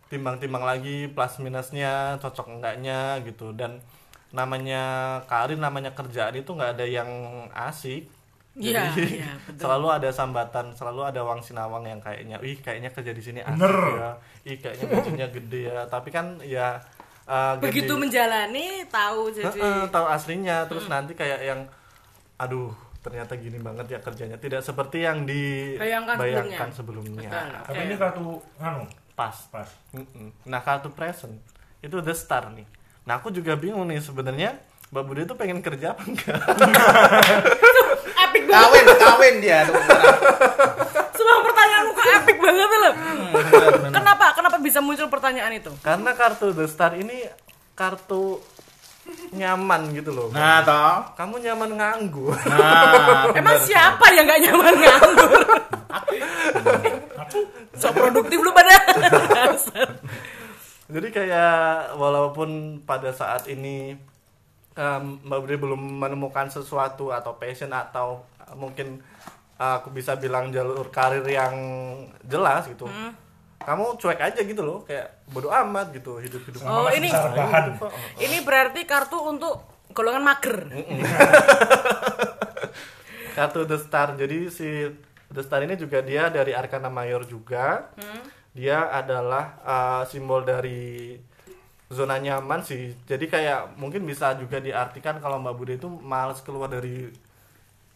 [0.08, 3.78] timbang-timbang lagi plus minusnya cocok enggaknya gitu dan
[4.30, 4.82] namanya
[5.24, 7.10] karir namanya kerjaan itu nggak ada yang
[7.50, 8.06] asik.
[8.50, 9.62] Iya, Jadi, iya, betul.
[9.62, 13.56] selalu ada sambatan selalu ada wang sinawang yang kayaknya ih kayaknya kerja di sini asik
[13.56, 13.74] Bener.
[13.96, 14.10] ya.
[14.44, 15.80] Ih kayaknya gajinya gede ya.
[15.86, 16.82] Tapi kan ya
[17.24, 20.66] eh, Begitu gede- menjalani tahu jadi Heeh, tahu aslinya.
[20.66, 21.60] Terus nanti kayak yang
[22.36, 24.34] aduh ternyata gini banget ya kerjanya.
[24.36, 27.58] Tidak seperti yang Bayangkan dibayangkan sebelumnya, Betul.
[27.64, 27.86] Tapi Oke.
[27.86, 28.26] ini kartu
[28.58, 28.82] anu
[29.14, 29.36] pas.
[29.48, 29.68] Pas.
[30.44, 31.38] Nah kartu present.
[31.78, 32.66] Itu the star nih
[33.10, 34.54] nah aku juga bingung nih sebenarnya
[34.88, 36.38] Mbak Budi itu pengen kerja apa enggak
[38.20, 38.54] epic banget.
[38.60, 39.58] Kawin, kawin dia.
[39.64, 39.74] tuh.
[41.12, 42.92] Semua pertanyaanmu kok epic banget loh.
[42.92, 43.30] Hmm,
[43.92, 44.26] Kenapa?
[44.32, 45.70] Kenapa bisa muncul pertanyaan itu?
[45.80, 47.26] karena kartu the star ini
[47.72, 48.38] kartu
[49.32, 51.14] nyaman gitu loh Nah, toh.
[51.16, 55.42] kamu nyaman nganggur Nah, Emang siapa yang nggak nyaman nganggur?
[57.72, 58.74] so produktif lu pada.
[60.90, 63.94] Jadi kayak walaupun pada saat ini
[64.74, 68.98] em, Mbak Budi belum menemukan sesuatu atau passion atau eh, mungkin
[69.56, 71.54] eh, aku bisa bilang jalur karir yang
[72.26, 72.90] jelas gitu.
[73.60, 76.64] Kamu cuek aja gitu loh, kayak bodo amat gitu hidup-hidup.
[76.64, 77.76] Oh, ini rebahan.
[78.24, 79.60] ini berarti kartu untuk
[79.92, 80.64] golongan mager.
[83.30, 84.18] Kartu The Star.
[84.18, 84.68] Jadi si
[85.30, 87.88] The Star ini juga dia dari Arcana Mayor juga.
[88.60, 91.16] Dia adalah uh, simbol dari
[91.88, 92.92] zona nyaman sih.
[93.08, 97.08] Jadi kayak mungkin bisa juga diartikan kalau Mbak Bude itu males keluar dari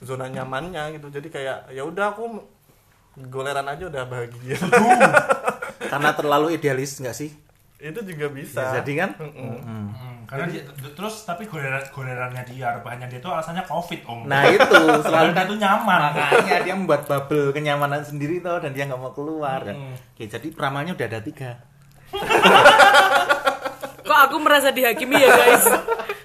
[0.01, 1.13] zona nyamannya gitu.
[1.13, 2.41] Jadi kayak ya udah aku
[3.29, 4.57] goleran aja udah bahagia.
[5.93, 7.45] Karena terlalu idealis nggak sih?
[7.85, 8.61] itu juga bisa.
[8.65, 9.11] Ya, jadi kan?
[9.21, 9.55] Mm-mm.
[9.61, 10.63] Hmm, karena dia,
[10.97, 14.25] terus tapi goleran golerannya dia rebahannya dia itu alasannya covid om.
[14.29, 16.01] Nah itu selalu dia kan tuh nyaman.
[16.13, 19.77] makanya dia membuat bubble kenyamanan sendiri toh dan dia nggak mau keluar kan.
[19.77, 19.97] Mm.
[19.97, 21.51] Oke, jadi peramalnya udah ada tiga.
[24.07, 25.65] Kok aku merasa dihakimi ya guys?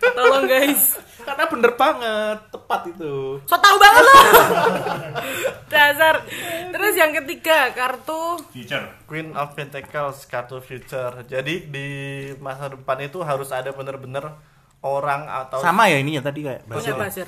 [0.03, 1.08] Tolong guys.
[1.19, 3.37] Karena bener banget, tepat itu.
[3.45, 4.23] So tau banget loh.
[5.71, 6.15] Dasar.
[6.69, 8.85] Terus yang ketiga kartu Future.
[9.05, 11.25] Queen of Pentacles kartu future.
[11.25, 11.87] Jadi di
[12.37, 14.33] masa depan itu harus ada bener-bener
[14.79, 17.27] orang atau Sama ya ini ya tadi kayak punya Basir.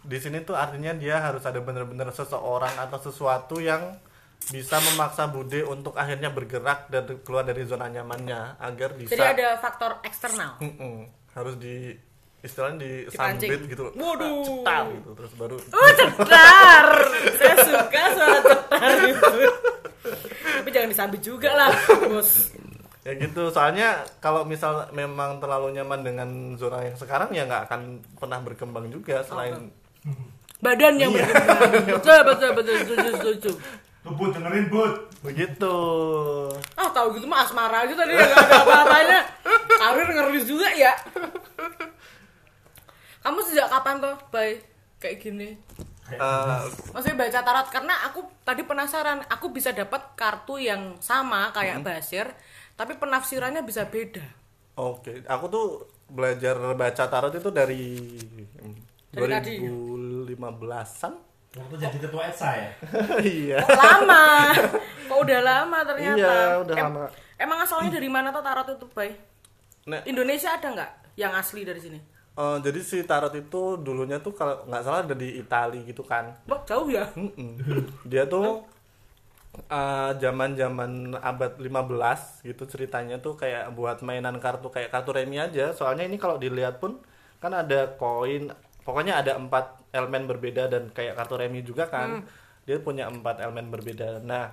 [0.00, 4.00] di sini tuh artinya dia harus ada bener-bener seseorang atau sesuatu yang
[4.48, 9.60] bisa memaksa Bude untuk akhirnya bergerak dan keluar dari zona nyamannya agar bisa Jadi ada
[9.60, 10.56] faktor eksternal.
[10.64, 11.04] Mm-mm.
[11.30, 11.94] harus di
[12.40, 13.48] istilahnya Dipancing.
[13.48, 13.92] disambit gitu loh.
[13.94, 14.40] Waduh.
[14.42, 16.86] cetar gitu terus baru Oh cetar.
[17.36, 19.28] Saya suka suara cetar gitu.
[20.30, 21.70] Tapi jangan disambit juga lah,
[22.06, 22.52] bos.
[23.00, 27.80] ya gitu soalnya kalau misal memang terlalu nyaman dengan zona yang sekarang ya nggak akan
[28.14, 29.72] pernah berkembang juga selain
[30.58, 33.50] badan yang berkembang betul betul betul setuju setuju
[34.00, 34.92] Tuh, Bud, dengerin Bud.
[35.20, 35.76] begitu
[36.74, 39.18] ah tahu gitu mah asmara aja tadi nggak ada apa-apanya
[39.66, 40.92] karir ngeris juga ya
[43.20, 44.60] kamu sejak kapan tuh bay
[44.96, 45.50] kayak gini
[46.10, 51.78] Eh, maksudnya baca tarot karena aku tadi penasaran aku bisa dapat kartu yang sama kayak
[51.78, 51.86] Hmm.
[51.86, 52.26] Basir
[52.74, 54.26] tapi penafsirannya bisa beda
[54.74, 55.66] Oke, aku tuh
[56.08, 58.18] belajar baca tarot itu dari
[59.08, 59.54] Dari tadi?
[59.60, 61.12] 2015-an.
[61.52, 62.70] Waktu jadi ketua ETSA ya?
[63.28, 63.58] iya.
[63.60, 64.54] kok lama
[65.04, 67.04] kok udah lama ternyata Iya, udah Em- lama.
[67.36, 69.14] emang asalnya dari mana tuh tarot itu bay
[69.82, 71.98] Nah, Indonesia ada nggak yang asli dari sini
[72.40, 76.24] eh, jadi si tarot itu dulunya tuh kalau nggak salah ada di Italia gitu kan.
[76.48, 77.50] Wah, jauh ya Mm-mm.
[78.10, 78.46] Dia tuh
[79.78, 80.92] eh, zaman-zaman
[81.30, 85.64] abad 15 gitu ceritanya tuh kayak buat mainan kartu kayak kartu remi aja.
[85.78, 86.92] Soalnya ini kalau dilihat pun
[87.42, 88.42] kan ada koin,
[88.86, 89.64] pokoknya ada empat
[89.98, 92.10] elemen berbeda dan kayak kartu remi juga kan.
[92.66, 94.22] Dia punya empat elemen berbeda.
[94.22, 94.44] Nah,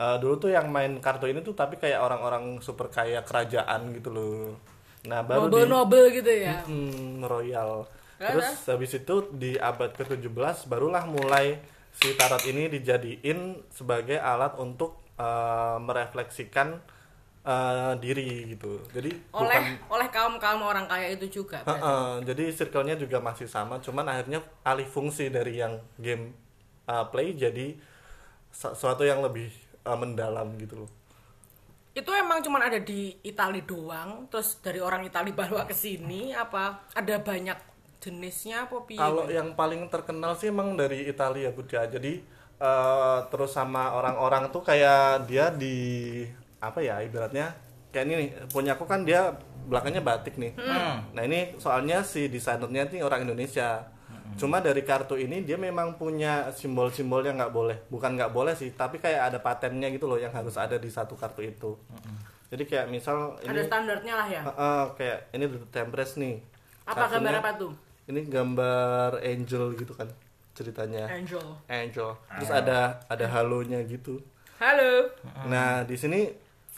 [0.00, 4.08] eh, dulu tuh yang main kartu ini tuh tapi kayak orang-orang super kaya kerajaan gitu
[4.16, 4.56] loh.
[5.02, 7.86] Nah, baru di nobel-nobel gitu ya Hmm, royal.
[8.22, 11.58] Ya, Terus habis itu di abad ke-17 barulah mulai
[11.90, 16.78] si tarot ini dijadiin sebagai alat untuk eh, merefleksikan
[17.42, 18.78] eh, diri gitu.
[18.94, 21.82] Jadi bukan oleh oleh kaum kaum orang kaya itu juga berarti.
[21.82, 26.30] Heeh, jadi circle-nya juga masih sama, cuman akhirnya alih fungsi dari yang game
[26.86, 27.74] uh, play jadi
[28.54, 29.50] sesuatu yang lebih
[29.82, 30.90] uh, mendalam gitu loh.
[31.92, 36.88] Itu emang cuman ada di Itali doang terus dari orang Itali bawa ke sini apa
[36.96, 38.82] ada banyak jenisnya apa?
[38.98, 41.86] Kalau yang paling terkenal sih emang dari Italia Bud ya.
[41.86, 42.18] Jadi
[42.58, 45.78] eh, terus sama orang-orang tuh kayak dia di
[46.58, 47.54] apa ya ibaratnya
[47.94, 49.30] kayak ini nih punya aku kan dia
[49.70, 50.58] belakangnya batik nih.
[51.14, 53.86] Nah ini soalnya si desainernya nih orang Indonesia.
[54.34, 57.76] Cuma dari kartu ini dia memang punya simbol-simbol yang nggak boleh.
[57.86, 61.14] Bukan nggak boleh sih, tapi kayak ada patennya gitu loh yang harus ada di satu
[61.14, 61.74] kartu itu.
[62.48, 64.42] Jadi kayak misal ada ini standarnya lah ya?
[64.42, 66.36] Eh, eh, kayak ini The Tempress nih.
[66.82, 67.72] apa gambar Kartunya- apa tuh?
[68.04, 70.10] Ini gambar angel gitu kan
[70.52, 71.06] ceritanya.
[71.08, 71.46] Angel.
[71.64, 72.10] Angel.
[72.36, 74.18] Terus ada ada halonya gitu.
[74.58, 75.06] Halo.
[75.46, 76.26] Nah di sini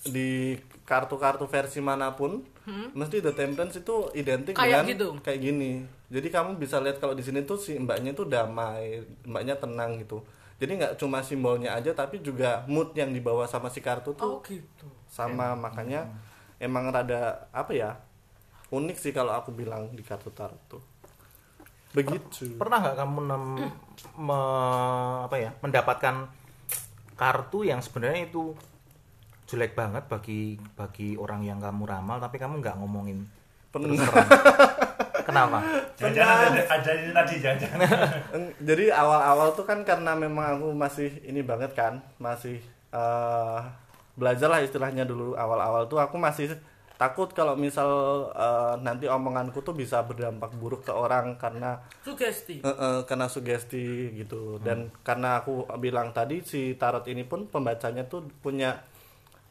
[0.04, 0.52] di
[0.84, 2.44] kartu-kartu versi mana pun
[2.92, 4.60] mesti the temperance itu identik Hmm.
[4.60, 5.08] Kayak dengan gitu?
[5.20, 5.72] kayak gini
[6.14, 10.22] jadi kamu bisa lihat kalau di sini tuh si mbaknya tuh damai mbaknya tenang gitu.
[10.62, 14.46] Jadi nggak cuma simbolnya aja tapi juga mood yang dibawa sama si kartu oh tuh
[14.46, 14.86] gitu.
[15.10, 15.58] sama.
[15.58, 16.06] Makanya
[16.62, 17.98] emang rada apa ya
[18.70, 20.82] unik sih kalau aku bilang di kartu tarot tuh.
[21.90, 22.54] Begitu.
[22.62, 23.70] Pernah nggak kamu nem-
[24.14, 26.30] me- apa ya mendapatkan
[27.18, 28.54] kartu yang sebenarnya itu
[29.50, 33.26] jelek banget bagi bagi orang yang kamu ramal tapi kamu nggak ngomongin
[33.74, 33.98] Pernah.
[35.24, 35.58] Kenapa?
[35.98, 37.56] Jangan-jangan ada, ini tadi, jangan
[38.68, 42.58] jadi awal-awal tuh kan karena memang aku masih ini banget kan masih
[42.92, 43.60] eh,
[44.18, 45.38] belajar lah istilahnya dulu.
[45.38, 46.52] Awal-awal tuh aku masih
[46.94, 47.88] takut kalau misal
[48.34, 52.62] eh, nanti omonganku tuh bisa berdampak buruk ke orang karena sugesti.
[52.62, 54.58] Eh, eh, kena sugesti gitu.
[54.62, 58.82] Dan karena aku bilang tadi si tarot ini pun pembacanya tuh punya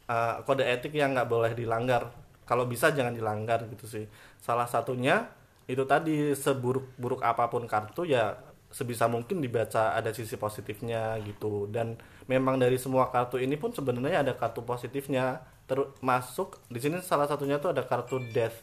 [0.08, 2.12] eh, kode etik yang nggak boleh dilanggar.
[2.44, 4.04] Kalau bisa jangan dilanggar gitu sih.
[4.36, 5.24] Salah satunya
[5.64, 8.36] itu tadi seburuk-buruk apa pun kartu ya
[8.74, 11.70] sebisa mungkin dibaca ada sisi positifnya gitu.
[11.70, 11.94] Dan
[12.26, 15.46] memang dari semua kartu ini pun sebenarnya ada kartu positifnya.
[15.64, 18.60] Termasuk di sini salah satunya tuh ada kartu death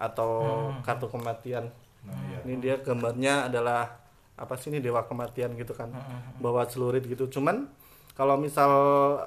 [0.00, 1.68] atau kartu kematian.
[2.46, 4.00] Ini dia gambarnya adalah
[4.40, 5.92] apa sih ini dewa kematian gitu kan.
[6.40, 7.28] Bawa celurit gitu.
[7.28, 7.68] Cuman
[8.16, 8.70] kalau misal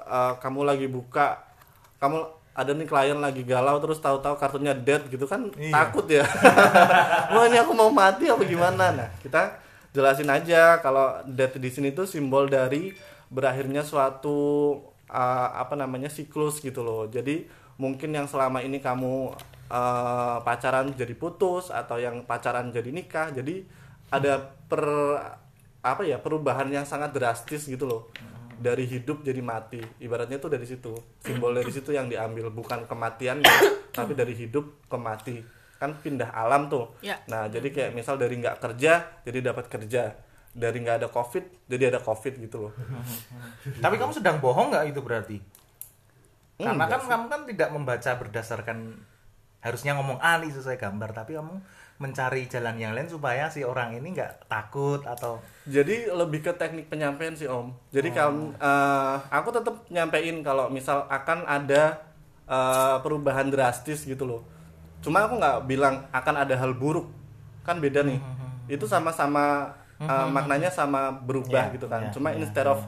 [0.02, 1.46] uh, kamu lagi buka
[2.02, 6.22] kamu ada nih klien lagi galau terus tahu-tahu kartunya dead gitu kan takut ya.
[7.34, 8.94] Wah ini aku mau mati apa gimana?
[8.94, 9.58] Nah kita
[9.90, 12.94] jelasin aja kalau dead di sini tuh simbol dari
[13.26, 14.38] berakhirnya suatu
[15.10, 17.10] uh, apa namanya siklus gitu loh.
[17.10, 19.34] Jadi mungkin yang selama ini kamu
[19.66, 23.66] uh, pacaran jadi putus atau yang pacaran jadi nikah jadi
[24.14, 24.86] ada per
[25.84, 28.02] apa ya perubahan yang sangat drastis gitu loh
[28.58, 29.80] dari hidup jadi mati.
[30.00, 30.94] Ibaratnya tuh dari situ.
[31.22, 33.40] Simbol dari situ yang diambil bukan kematian
[33.96, 35.36] tapi dari hidup ke mati.
[35.78, 36.96] Kan pindah alam tuh.
[37.04, 37.20] Ya.
[37.26, 40.14] nah jadi kayak misal dari nggak kerja jadi dapat kerja.
[40.54, 42.72] Dari nggak ada covid jadi ada covid gitu loh.
[43.84, 45.38] Tapi kamu sedang bohong nggak itu berarti?
[46.54, 48.78] Karena kan kamu kan tidak membaca berdasarkan
[49.64, 51.56] harusnya ngomong A nih sesuai gambar, tapi kamu
[51.94, 56.90] mencari jalan yang lain supaya si orang ini nggak takut atau Jadi lebih ke teknik
[56.90, 57.70] penyampaian sih Om.
[57.94, 62.02] Jadi kalau eh, aku tetap nyampein kalau misal akan ada
[62.50, 64.42] eh, perubahan drastis gitu loh.
[65.00, 67.06] Cuma aku nggak bilang akan ada hal buruk,
[67.62, 68.18] kan beda nih.
[68.66, 72.80] Itu sama-sama uh, maknanya sama berubah Iya, gitu kan iya, cuma iya, instead of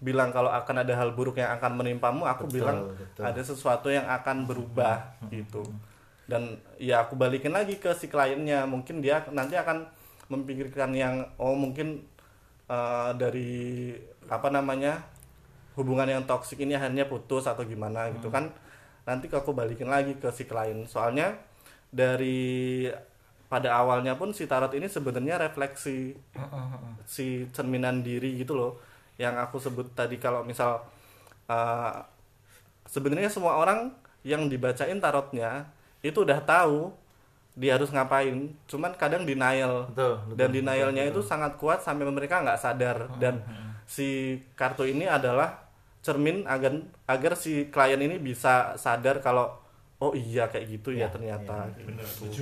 [0.00, 3.22] bilang kalau akan ada hal buruk yang akan menimpamu aku Betul, bilang betul.
[3.22, 5.60] ada sesuatu yang akan berubah gitu
[6.30, 8.62] dan ya aku balikin lagi ke si kliennya.
[8.70, 9.90] Mungkin dia nanti akan
[10.30, 12.06] memikirkan yang oh mungkin
[12.70, 13.90] uh, dari
[14.30, 15.02] apa namanya
[15.74, 18.54] hubungan yang toksik ini akhirnya putus atau gimana gitu kan.
[19.02, 20.86] Nanti aku balikin lagi ke si klien.
[20.86, 21.34] Soalnya
[21.90, 22.86] dari
[23.50, 26.14] pada awalnya pun si tarot ini sebenarnya refleksi
[27.02, 28.78] si cerminan diri gitu loh.
[29.18, 30.86] Yang aku sebut tadi kalau misal
[31.50, 31.94] uh,
[32.86, 33.90] sebenarnya semua orang
[34.22, 35.66] yang dibacain tarotnya
[36.00, 36.92] itu udah tahu
[37.58, 41.12] dia harus ngapain cuman kadang denial Betul, betul, dan betul, denialnya betul.
[41.12, 43.42] itu sangat kuat sampai mereka nggak sadar dan
[43.84, 45.66] si kartu ini adalah
[46.00, 46.72] cermin agar
[47.04, 49.52] agar si klien ini bisa sadar kalau
[50.00, 52.32] oh iya kayak gitu ya, Ya, ternyata bener gitu.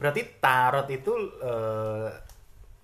[0.00, 2.10] Berarti tarot itu eh,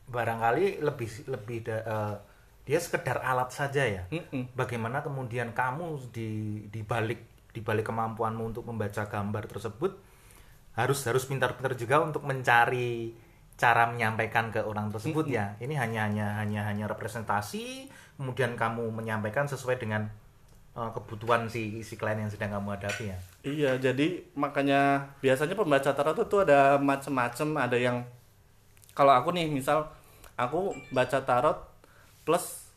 [0.06, 2.14] barangkali lebih lebih da- eh,
[2.62, 4.02] dia sekedar alat saja ya.
[4.14, 4.54] Mm-mm.
[4.54, 6.28] Bagaimana kemudian kamu di
[6.70, 7.18] di balik
[7.50, 9.92] di balik kemampuanmu untuk membaca gambar tersebut
[10.72, 13.12] harus harus pintar-pintar juga untuk mencari
[13.60, 15.54] cara menyampaikan ke orang tersebut ya.
[15.60, 20.08] Ini hanya hanya hanya hanya representasi, kemudian kamu menyampaikan sesuai dengan
[20.74, 23.18] eh, kebutuhan si si klien yang sedang kamu hadapi ya.
[23.42, 28.02] Iya, jadi makanya biasanya pembaca tarot itu ada macem-macem, ada yang
[28.96, 29.88] kalau aku nih misal
[30.36, 31.58] aku baca tarot
[32.24, 32.68] plus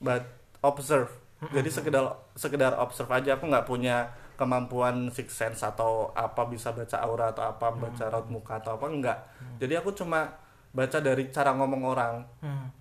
[0.00, 0.24] ba-
[0.64, 1.10] observe.
[1.42, 2.06] Jadi sekedar
[2.38, 4.06] sekedar observe aja aku nggak punya
[4.42, 8.90] kemampuan six sense atau apa bisa baca aura atau apa baca raut muka atau apa
[8.90, 9.18] enggak.
[9.62, 10.34] Jadi aku cuma
[10.74, 12.14] baca dari cara ngomong orang.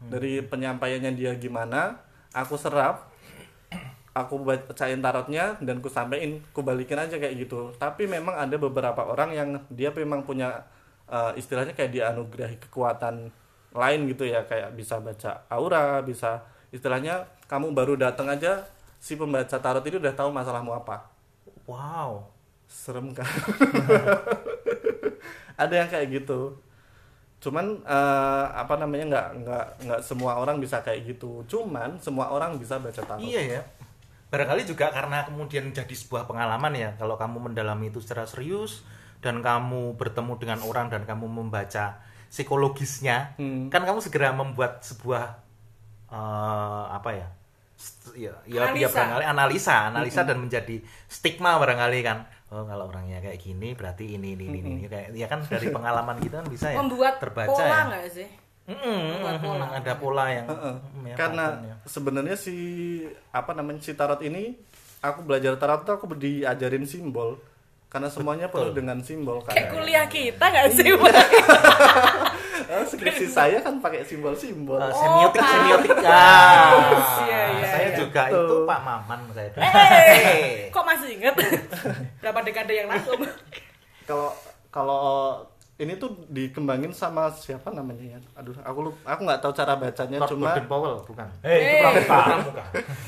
[0.10, 2.02] Dari penyampaiannya dia gimana,
[2.34, 3.14] aku serap
[4.12, 7.70] aku bacain tarotnya dan ku sampein ku balikin aja kayak gitu.
[7.78, 10.66] Tapi memang ada beberapa orang yang dia memang punya
[11.06, 13.30] eh, istilahnya kayak dianugerahi kekuatan
[13.78, 14.50] lain gitu ya.
[14.50, 16.42] Kayak bisa baca aura bisa
[16.74, 18.66] istilahnya kamu baru datang aja
[18.98, 21.11] si pembaca tarot ini udah tahu masalahmu apa
[21.66, 22.30] Wow.
[22.72, 23.28] serem kan
[25.62, 26.56] ada yang kayak gitu
[27.42, 32.56] cuman eh, apa namanya nggak nggak nggak semua orang bisa kayak gitu cuman semua orang
[32.56, 33.62] bisa baca tarot Iya ya.
[34.32, 38.88] Barangkali juga karena kemudian jadi sebuah pengalaman ya kalau kamu mendalami itu secara serius
[39.20, 42.00] dan kamu bertemu dengan orang dan kamu membaca
[42.32, 43.68] psikologisnya, Hmm.
[43.68, 45.36] kan kamu segera membuat sebuah
[46.08, 47.28] eh, apa ya?
[48.12, 48.92] Ya, ya, ya Analisa.
[48.92, 50.76] barangkali analisa, analisa dan menjadi
[51.06, 52.18] stigma barangkali kan.
[52.48, 54.84] Oh, kalau orangnya kayak gini berarti ini ini ini, ini.
[54.86, 57.82] kayak ya kan dari pengalaman gitu kan bisa ya Membuat terbaca pola ya.
[57.88, 58.28] nggak sih?
[58.64, 59.66] Mm-mm, Membuat pola.
[59.74, 60.76] ada pola yang Heeh.
[60.76, 61.76] mm, ya, karena ya.
[61.86, 62.56] sebenarnya si
[63.32, 64.60] apa namanya si tarot ini
[65.00, 67.40] aku belajar tarot tuh aku diajarin simbol
[67.88, 70.88] karena semuanya penuh dengan simbol kan Kayak kuliah kita nggak sih?
[72.72, 75.52] Eh, skripsi saya kan pakai simbol-simbol Eh, semiotik Pak.
[75.52, 76.72] semiotik ah
[77.22, 77.98] Iya, iya, saya iya.
[77.98, 78.40] juga Betul.
[78.42, 79.62] itu Pak Maman saya dulu.
[79.62, 81.36] Eh, kok masih inget?
[82.18, 83.28] Berapa dekade yang lalu?
[84.02, 84.32] kalau
[84.70, 85.04] kalau
[85.78, 90.18] ini tuh dikembangin sama siapa namanya ya aduh aku lupa aku nggak tahu cara bacanya
[90.18, 91.82] Lord cuma Gordon Powell bukan eh itu Eh.
[91.82, 92.64] pramuka Pramuka.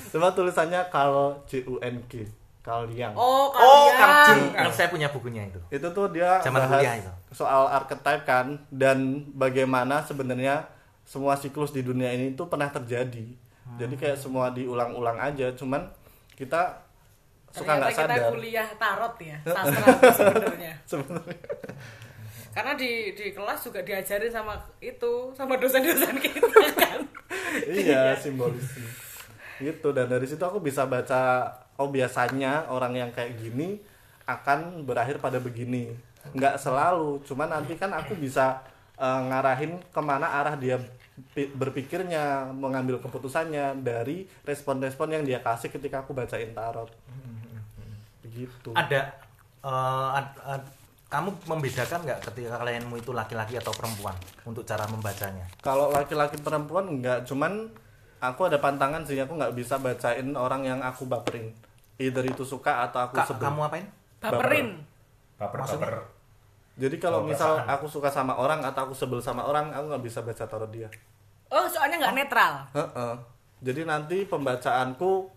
[0.09, 2.25] cuma tulisannya kalau C U N G
[2.63, 4.55] Kaliang Oh, oh kalian.
[4.55, 5.59] Kang saya punya bukunya itu.
[5.67, 7.11] Itu tuh dia Zaman bahas kuliah itu.
[7.35, 10.63] soal archetype kan dan bagaimana sebenarnya
[11.03, 13.35] semua siklus di dunia ini tuh pernah terjadi.
[13.75, 15.83] Jadi kayak semua diulang-ulang aja cuman
[16.39, 16.79] kita
[17.51, 18.31] suka nggak kita sadar.
[18.33, 20.73] kuliah tarot ya, sastra sebenarnya.
[20.91, 21.39] sebenarnya.
[22.53, 26.47] Karena di di kelas juga diajarin sama itu, sama dosen-dosen kita
[26.79, 26.99] kan.
[27.69, 28.77] iya simbolis
[29.61, 31.45] gitu dan dari situ aku bisa baca
[31.77, 33.81] oh biasanya orang yang kayak gini
[34.23, 35.91] akan berakhir pada begini.
[36.31, 38.63] Nggak selalu cuman nanti kan aku bisa
[38.95, 40.79] eh, ngarahin ke mana arah dia
[41.35, 46.89] pi- berpikirnya mengambil keputusannya dari respon-respon yang dia kasih ketika aku bacain tarot.
[48.23, 48.71] Begitu.
[48.73, 49.11] Ada
[49.63, 50.71] eh, ad- ad-
[51.13, 54.17] kamu membedakan nggak ketika klienmu itu laki-laki atau perempuan
[54.49, 55.45] untuk cara membacanya?
[55.61, 57.69] Kalau laki-laki perempuan nggak cuman
[58.23, 61.51] aku ada pantangan sih aku nggak bisa bacain orang yang aku baperin
[61.99, 63.85] either itu suka atau aku Kak, sebel kamu apain
[64.23, 64.79] Baperin.
[65.35, 65.93] baper baper
[66.73, 67.75] Jadi kalau Oh, misal perasaan.
[67.75, 70.89] aku suka sama orang atau aku sebel sama orang, aku nggak bisa baca tarot dia.
[71.53, 72.65] Oh, soalnya nggak netral.
[72.73, 73.13] Heeh.
[73.61, 75.29] Jadi nanti pembacaanku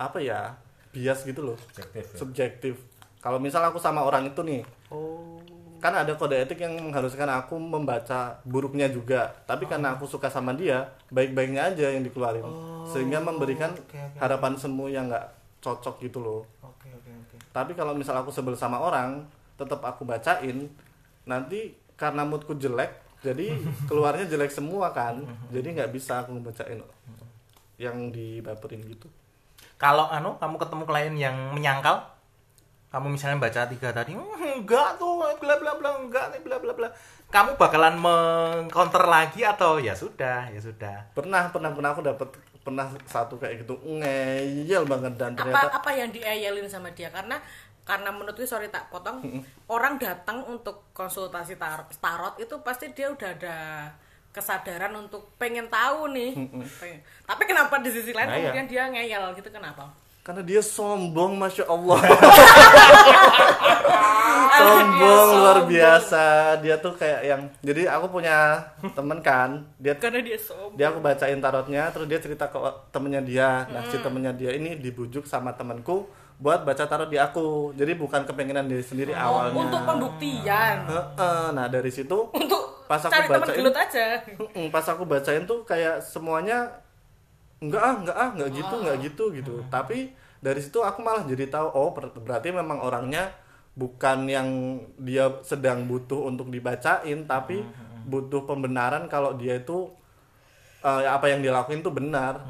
[0.00, 0.56] apa ya
[0.88, 2.16] bias gitu loh, subjektif ya.
[2.16, 2.74] subjektif.
[3.20, 5.36] Kalau misal aku sama orang itu nih, oh
[5.84, 9.36] kan ada kode etik yang mengharuskan aku membaca buruknya juga.
[9.44, 12.48] Tapi karena aku suka sama dia, baik-baiknya aja yang dikeluarin,
[12.88, 14.16] sehingga memberikan oke, oke.
[14.16, 15.28] harapan semu yang nggak
[15.60, 16.40] cocok gitu loh.
[16.64, 19.28] oke oke oke Tapi kalau misal aku sebel sama orang,
[19.60, 20.72] tetap aku bacain.
[21.28, 23.52] Nanti karena moodku jelek, jadi
[23.88, 25.20] keluarnya jelek semua kan
[25.54, 26.80] jadi nggak bisa aku bacain
[27.76, 29.12] yang dibaperin gitu
[29.76, 32.13] Kalau anu kamu ketemu klien yang menyangkal,
[32.94, 36.70] kamu misalnya baca tiga tadi, "Hmm, enggak tuh, bla bla bla, enggak nih, bla bla
[36.70, 36.86] bla.
[37.26, 41.10] Kamu bakalan mengcounter lagi atau ya sudah, ya sudah.
[41.10, 42.28] pernah pernah pernah aku dapat
[42.62, 47.36] pernah satu kayak gitu ngeyel banget dan apa ternyata apa yang diayelin sama dia karena
[47.84, 49.20] karena menurutku sorry tak potong
[49.68, 53.56] orang datang untuk konsultasi tar- tarot itu pasti dia udah ada
[54.32, 56.32] kesadaran untuk pengen tahu nih
[56.80, 57.04] Pengen.
[57.28, 58.48] tapi kenapa di sisi lain Nah, iya.
[58.48, 59.84] kemudian dia ngeyel gitu kenapa
[60.24, 62.00] karena dia sombong masya Allah.
[64.54, 65.68] Dia sombong luar sombong.
[65.68, 66.24] biasa.
[66.58, 68.62] Dia tuh kayak yang jadi aku punya
[68.94, 70.78] temen kan dia karena dia sombong.
[70.78, 72.58] dia aku bacain tarotnya terus dia cerita ke
[72.88, 73.48] temennya dia.
[73.66, 77.74] Nah si temennya dia ini dibujuk sama temanku buat baca tarot di aku.
[77.74, 79.58] Jadi bukan kepengenan diri sendiri awalnya.
[79.60, 80.76] untuk pembuktian?
[80.86, 84.06] Heeh, nah dari situ untuk Pas aku cari teman bacain- gelut aja.
[84.74, 86.83] Pas aku bacain tuh kayak semuanya
[87.62, 89.54] enggak ah enggak ah enggak gitu enggak gitu gitu.
[89.70, 89.98] Tapi
[90.40, 93.32] dari situ aku malah jadi tahu oh ber- berarti memang orangnya
[93.74, 94.48] bukan yang
[95.00, 97.64] dia sedang butuh untuk dibacain tapi
[98.06, 99.90] butuh pembenaran kalau dia itu
[100.84, 102.40] eh, apa yang dilakuin tuh benar.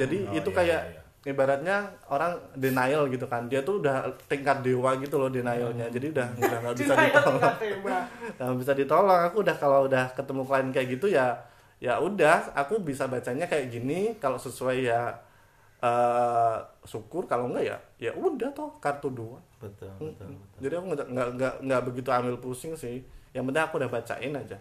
[0.00, 1.76] Jadi Oh, itu iya, kayak iya, ibaratnya
[2.08, 3.44] orang denial gitu kan.
[3.52, 5.86] Dia tuh udah tingkat dewa gitu loh denialnya.
[5.92, 7.42] Jadi udah udah nggak bisa ditolong.
[8.40, 9.20] nggak bisa ditolong.
[9.28, 11.36] Aku udah kalau udah ketemu klien kayak gitu ya
[11.82, 15.00] ya udah aku bisa bacanya kayak gini kalau sesuai ya
[15.82, 16.56] eh
[16.86, 20.58] syukur kalau enggak ya ya udah toh kartu dua Betul, betul, betul.
[20.62, 21.08] jadi aku nggak
[21.38, 22.98] nggak nggak begitu ambil pusing sih.
[23.30, 24.58] Yang penting aku udah bacain aja.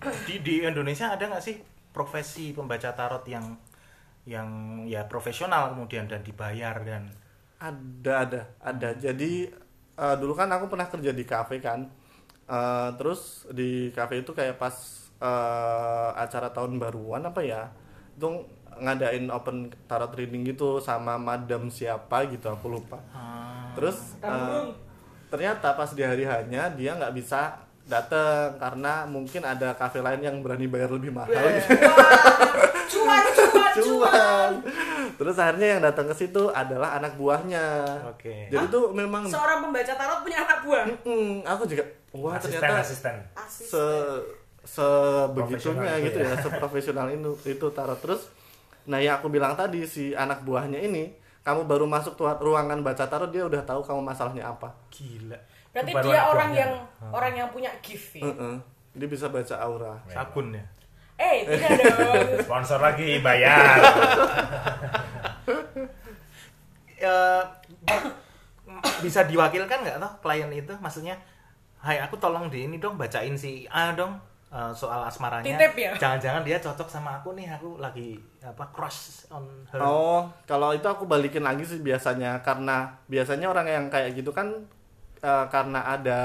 [0.26, 1.56] Di, di Indonesia ada nggak sih
[1.92, 3.46] profesi pembaca tarot yang
[4.28, 4.48] yang
[4.88, 7.04] ya profesional kemudian dan dibayar dan?
[7.60, 8.88] Ada ada ada.
[8.96, 9.48] Jadi
[10.00, 11.80] eh, dulu kan aku pernah kerja di kafe kan.
[12.48, 14.76] Eh, terus di kafe itu kayak pas
[15.20, 17.68] eh, acara tahun baruan apa ya?
[18.16, 18.44] Itu
[18.80, 22.98] ngadain open tarot reading gitu sama madam siapa gitu aku lupa.
[23.12, 24.64] Ah, terus eh,
[25.30, 30.36] ternyata pas di hari hanya dia nggak bisa datang karena mungkin ada kafe lain yang
[30.40, 31.74] berani bayar lebih mahal gitu.
[32.90, 34.50] cuan cuan cuan.
[35.18, 37.66] terus akhirnya yang datang ke situ adalah anak buahnya.
[38.14, 38.46] Oke.
[38.46, 40.84] jadi tuh memang seorang pembaca tarot punya anak buah?
[41.02, 43.16] Mm, aku juga wah asisten ternyata asisten.
[43.34, 43.68] Asis.
[43.68, 43.84] se
[44.62, 48.28] sebegitunya gitu ya, seprofesional itu itu tarot terus
[48.84, 53.04] nah yang aku bilang tadi si anak buahnya ini kamu baru masuk tuh ruangan baca
[53.04, 55.36] tarot dia udah tahu kamu masalahnya apa gila.
[55.70, 56.60] berarti Baru dia orang buahnya.
[56.60, 56.72] yang
[57.10, 58.24] orang yang punya gift ya?
[58.26, 58.54] Heeh.
[58.90, 60.64] dia bisa baca aura Sabun ya.
[61.16, 63.78] eh tidak dong sponsor lagi bayar
[67.00, 67.42] Eh,
[69.04, 71.16] bisa diwakilkan nggak toh klien itu maksudnya
[71.80, 74.20] hai aku tolong di ini dong bacain si A dong
[74.50, 75.92] eh, soal asmaranya Titip ya?
[75.96, 80.84] jangan-jangan dia cocok sama aku nih aku lagi apa crush on her Oh, kalau itu
[80.84, 84.50] aku balikin lagi sih biasanya karena biasanya orang yang kayak gitu kan
[85.20, 86.20] eh, karena ada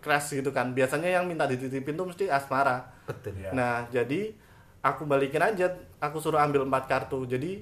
[0.00, 0.72] crush gitu kan.
[0.72, 2.88] Biasanya yang minta dititipin tuh mesti asmara.
[3.04, 3.52] betul Ya.
[3.52, 4.32] Nah, jadi
[4.80, 5.68] aku balikin aja,
[6.00, 7.28] aku suruh ambil empat kartu.
[7.28, 7.60] Jadi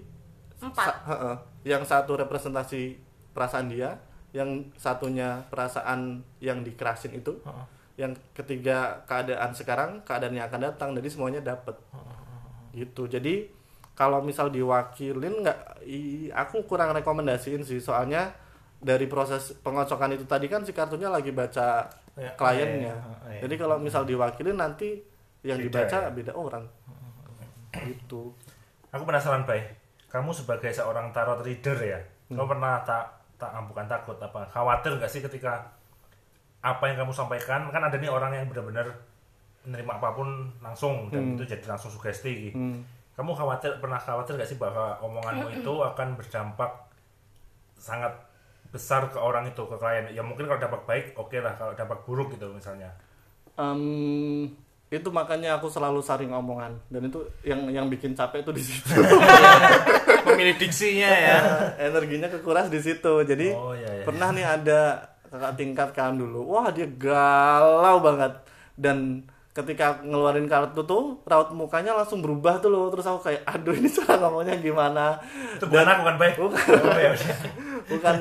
[0.62, 0.86] Empat?
[0.86, 1.36] sa- heeh.
[1.66, 2.94] yang satu representasi
[3.34, 3.98] perasaan dia,
[4.30, 7.64] yang satunya perasaan yang dikerasin itu, Heeh.
[7.98, 10.94] Yang ketiga keadaan sekarang, keadaan yang akan datang.
[10.94, 11.74] Jadi semuanya dapet.
[12.70, 13.10] Gitu.
[13.10, 13.50] Jadi
[13.92, 15.58] kalau misal diwakilin nggak,
[16.30, 17.82] aku kurang rekomendasiin sih.
[17.82, 18.30] Soalnya
[18.78, 22.90] dari proses pengocokan itu tadi kan si kartunya lagi baca Ya, kliennya.
[22.90, 22.94] iya,
[23.30, 23.40] iya.
[23.46, 24.98] Jadi kalau misal diwakilin nanti
[25.46, 26.10] yang Beda, dibaca ya?
[26.10, 26.66] beda orang.
[27.70, 28.34] Gitu.
[28.90, 29.62] Aku penasaran, Bay.
[30.10, 32.34] Kamu sebagai seorang tarot reader ya, Hmm.
[32.34, 33.06] kamu pernah tak
[33.38, 35.62] tak ah, bukan takut apa khawatir nggak sih ketika
[36.58, 38.90] apa yang kamu sampaikan kan ada nih orang yang benar-benar
[39.62, 40.28] menerima apa pun
[40.58, 42.50] langsung dan itu jadi langsung sugesti.
[42.50, 42.56] gitu.
[42.58, 42.82] Hmm.
[43.14, 46.70] Kamu khawatir pernah khawatir gak sih bahwa omonganmu itu akan berdampak
[47.74, 48.14] sangat
[48.70, 50.06] besar ke orang itu ke klien?
[50.14, 52.94] Ya mungkin kalau dampak baik oke lah, kalau dampak buruk gitu misalnya.
[53.58, 54.46] Em,
[54.88, 58.86] itu makanya aku selalu saring omongan dan itu yang yang bikin capek itu di situ.
[60.28, 61.38] pemilih diksinya ya
[61.90, 63.12] Energinya kekuras di situ.
[63.26, 64.04] Jadi Oh, iya, iya.
[64.06, 64.80] pernah nih ada
[65.28, 66.44] kakak tingkat kan dulu.
[66.48, 68.32] Wah, dia galau banget
[68.74, 73.74] dan ketika ngeluarin kartu tuh raut mukanya langsung berubah tuh loh terus aku kayak aduh
[73.74, 75.18] ini cara ngomongnya gimana
[75.52, 76.14] Itu bukan aku kan?
[76.14, 76.62] Bukan.
[76.78, 77.10] Oh, ya
[77.90, 78.14] bukan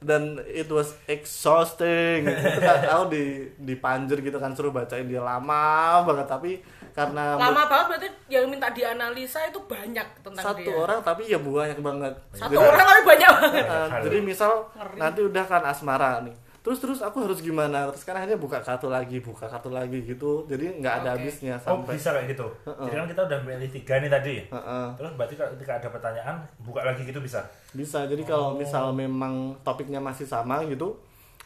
[0.00, 3.24] dan it was exhausting itu kan aku di
[3.58, 5.64] dipanjer gitu kan suruh bacain dia lama
[6.04, 6.50] banget tapi
[6.92, 11.38] karena lama banget berarti yang minta dianalisa itu banyak tentang satu dia orang tapi ya
[11.38, 14.00] banyak banget satu Jadi- orang tapi banyak banget Uh, Hal.
[14.04, 14.96] jadi misal Ngeri.
[14.96, 18.88] nanti udah kan asmara nih terus terus aku harus gimana terus kan akhirnya buka kartu
[18.88, 22.46] lagi buka kartu lagi gitu jadi nggak ada habisnya Oh sampai bisa kayak gitu.
[22.64, 24.34] Jadi kan kita udah milih tiga nih tadi.
[24.48, 24.86] Heeh.
[24.96, 27.44] Terus berarti kalau ketika ada pertanyaan buka lagi gitu bisa.
[27.76, 30.96] bisa jadi kalau misal memang topiknya masih sama gitu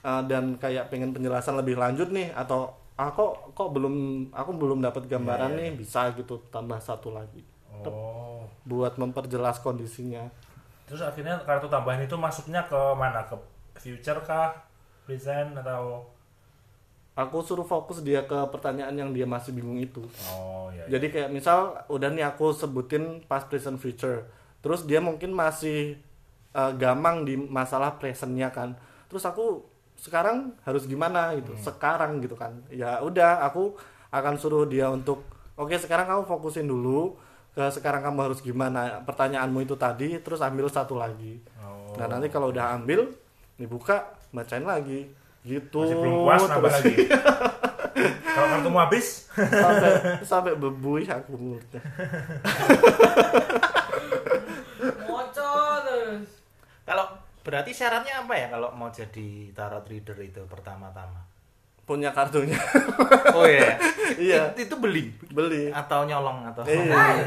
[0.07, 4.79] uh, dan kayak pengen penjelasan lebih lanjut nih atau ah kok kok belum aku belum
[4.79, 7.43] dapat gambaran nih bisa gitu tambah satu lagi
[7.87, 8.43] Oh.
[8.67, 10.27] buat memperjelas kondisinya
[10.89, 13.21] Terus akhirnya kartu tambahan itu masuknya ke mana?
[13.23, 13.37] Ke
[13.77, 14.51] future kah?
[15.09, 16.05] Present atau?
[17.17, 20.05] Aku suruh fokus dia ke pertanyaan yang dia masih bingung itu.
[20.31, 20.85] Oh ya.
[20.87, 24.29] jadi kayak misal udah nih aku sebutin past present future.
[24.61, 25.97] Terus dia mungkin masih
[26.53, 28.77] uh, gamang di masalah presentnya kan.
[29.09, 29.65] Terus aku
[29.99, 31.57] sekarang harus gimana gitu?
[31.59, 32.61] Sekarang gitu kan.
[32.69, 33.75] Ya udah aku
[34.13, 35.25] akan suruh dia untuk
[35.57, 37.17] oke sekarang kamu fokusin dulu
[37.57, 41.43] ke sekarang kamu harus gimana pertanyaanmu itu tadi terus ambil satu lagi.
[41.59, 41.97] Oh.
[41.99, 43.11] nah nanti kalau udah ambil
[43.59, 45.09] dibuka bacain lagi
[45.43, 46.95] gitu Masih belum puas nambah lagi.
[48.35, 49.91] kalau kartumu habis, sampai
[50.23, 51.81] sampai bebuih aku mulutnya
[55.05, 55.51] Moco
[55.83, 56.29] terus.
[56.85, 57.05] Kalau
[57.43, 61.25] berarti syaratnya apa ya kalau mau jadi tarot reader itu pertama-tama?
[61.83, 62.61] punya kartunya
[63.33, 63.81] Oh iya.
[64.21, 64.53] Iya.
[64.53, 67.25] It- itu beli beli atau nyolong atau iya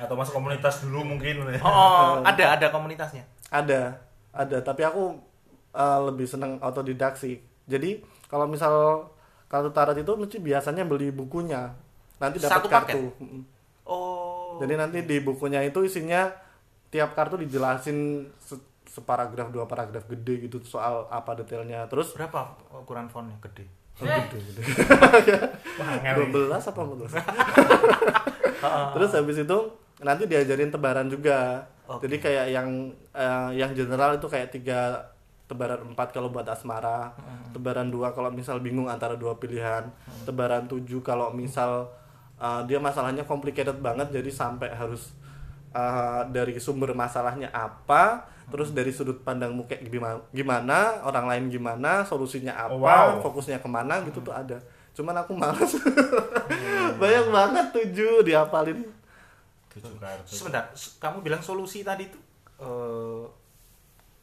[0.00, 1.44] atau masuk komunitas dulu mungkin.
[1.60, 3.20] Oh, ada ada komunitasnya.
[3.52, 3.92] ada
[4.32, 5.20] ada tapi aku
[5.74, 7.38] uh, lebih seneng autodidak sih.
[7.66, 9.06] Jadi kalau misal
[9.50, 11.74] kartu tarot itu mesti biasanya beli bukunya.
[12.22, 13.02] Nanti dapat kartu.
[13.10, 13.58] Paket?
[13.90, 14.62] Oh.
[14.62, 16.30] jadi nanti di bukunya itu isinya
[16.94, 21.90] tiap kartu dijelasin se- separagraf dua paragraf gede gitu soal apa detailnya.
[21.90, 23.34] Terus berapa ukuran fontnya?
[23.42, 23.66] Gede?
[23.98, 24.62] oh, gede gede.
[25.80, 26.30] Wah, ngeri.
[26.30, 27.18] 12 apa 14
[28.94, 29.58] terus habis itu
[30.04, 31.66] nanti diajarin tebaran juga.
[31.90, 32.06] Oke.
[32.06, 32.68] jadi kayak yang
[33.10, 35.09] eh, yang general itu kayak tiga
[35.50, 37.10] tebaran empat kalau buat asmara
[37.50, 39.90] tebaran dua kalau misal bingung antara dua pilihan
[40.22, 41.90] tebaran tujuh kalau misal
[42.38, 45.10] eh, dia masalahnya complicated banget jadi sampai harus
[45.74, 52.02] eh, dari sumber masalahnya apa terus dari sudut pandangmu kayak gimana, gimana orang lain gimana
[52.02, 53.22] solusinya apa Oh, wow.
[53.22, 54.58] fokusnya ke mana gitu tuh ada.
[54.90, 55.70] Cuman aku males.
[57.00, 58.26] Banyak banget tujuh
[59.70, 60.26] Tujuh kartu.
[60.26, 60.66] Sebentar,
[60.98, 62.18] kamu bilang solusi tadi itu
[62.58, 63.22] eh,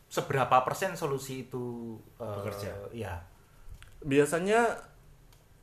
[0.08, 2.72] seberapa persen solusi itu eh, Bekerja.
[2.96, 3.14] Ya.
[3.98, 4.78] biasanya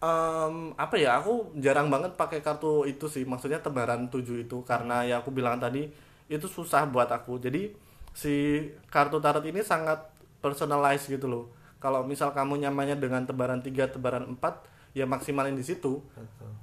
[0.04, 3.24] em, apa ya aku jarang banget pakai kartu itu sih.
[3.24, 4.60] Maksudnya tebaran 7 itu.
[4.68, 5.88] Karena ya aku bilang tadi
[6.28, 7.40] itu susah buat aku.
[7.40, 7.72] Jadi
[8.12, 10.04] si kartu tarot ini sangat
[10.44, 11.44] personalized gitu loh.
[11.80, 16.04] Kalau misal kamu nyamannya dengan tebaran 3 tebaran 4 ya maksimalin di situ.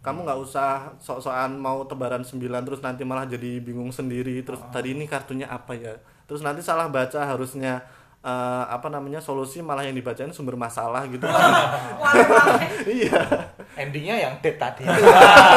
[0.02, 4.38] Kamu nggak usah sok-sokan mau tebaran 9 terus nanti malah jadi bingung sendiri.
[4.46, 5.94] Terus tadi ini kartunya apa ya
[6.32, 7.84] terus nanti salah baca harusnya
[8.24, 12.16] eh, apa namanya solusi malah yang dibacain sumber masalah gitu Wah,
[12.88, 13.20] iya
[13.72, 14.84] Endingnya yang dead tadi.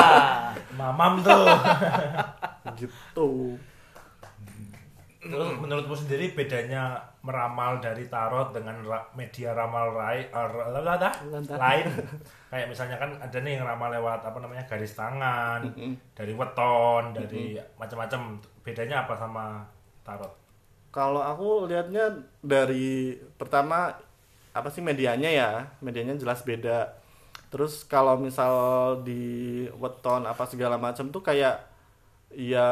[0.81, 1.47] Mamam tuh.
[2.75, 3.59] gitu
[5.25, 10.53] Terus menurutmu sendiri bedanya meramal dari tarot dengan ra- media ramal rai, er,
[11.57, 11.87] lain?
[12.53, 15.64] Kayak misalnya kan ada nih yang ramal lewat apa namanya garis tangan,
[16.12, 18.37] dari weton, dari macam-macam.
[18.61, 19.64] Bedanya apa sama
[20.05, 20.44] tarot?
[20.95, 23.99] Kalau aku lihatnya dari pertama
[24.55, 25.51] apa sih medianya ya.
[25.83, 26.95] Medianya jelas beda.
[27.51, 28.55] Terus kalau misal
[29.03, 31.67] di weton apa segala macam tuh kayak
[32.31, 32.67] ya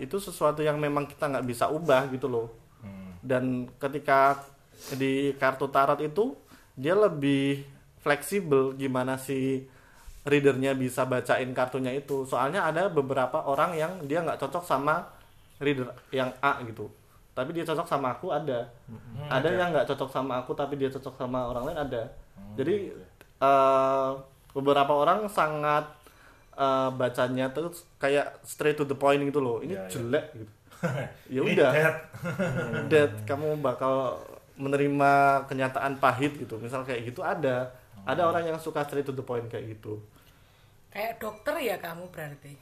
[0.00, 2.48] itu sesuatu yang memang kita nggak bisa ubah gitu loh.
[2.80, 3.16] Hmm.
[3.24, 4.44] dan ketika
[5.00, 6.36] di kartu tarot itu
[6.76, 7.64] dia lebih
[8.04, 9.64] fleksibel gimana si
[10.28, 12.24] readernya bisa bacain kartunya itu.
[12.24, 15.08] Soalnya ada beberapa orang yang dia nggak cocok sama
[15.60, 16.88] reader yang A gitu
[17.36, 18.64] tapi dia cocok sama aku ada
[19.28, 22.02] ada yang nggak cocok sama aku tapi dia cocok sama orang lain ada
[22.56, 22.90] jadi
[23.38, 24.10] eh,
[24.50, 25.84] beberapa orang sangat
[26.56, 29.90] eh, bacanya terus kayak straight to the point gitu loh ini Ya, ya.
[29.92, 30.52] jelek gitu
[31.34, 31.96] ya udah dead.
[32.92, 34.20] Dad, kamu bakal
[34.56, 35.12] menerima
[35.48, 36.60] kenyataan pahit gitu.
[36.60, 37.72] Misal kayak gitu ada.
[38.04, 39.96] Ada orang yang suka straight to the point kayak gitu.
[40.92, 42.56] kayak dokter ya kamu berarti.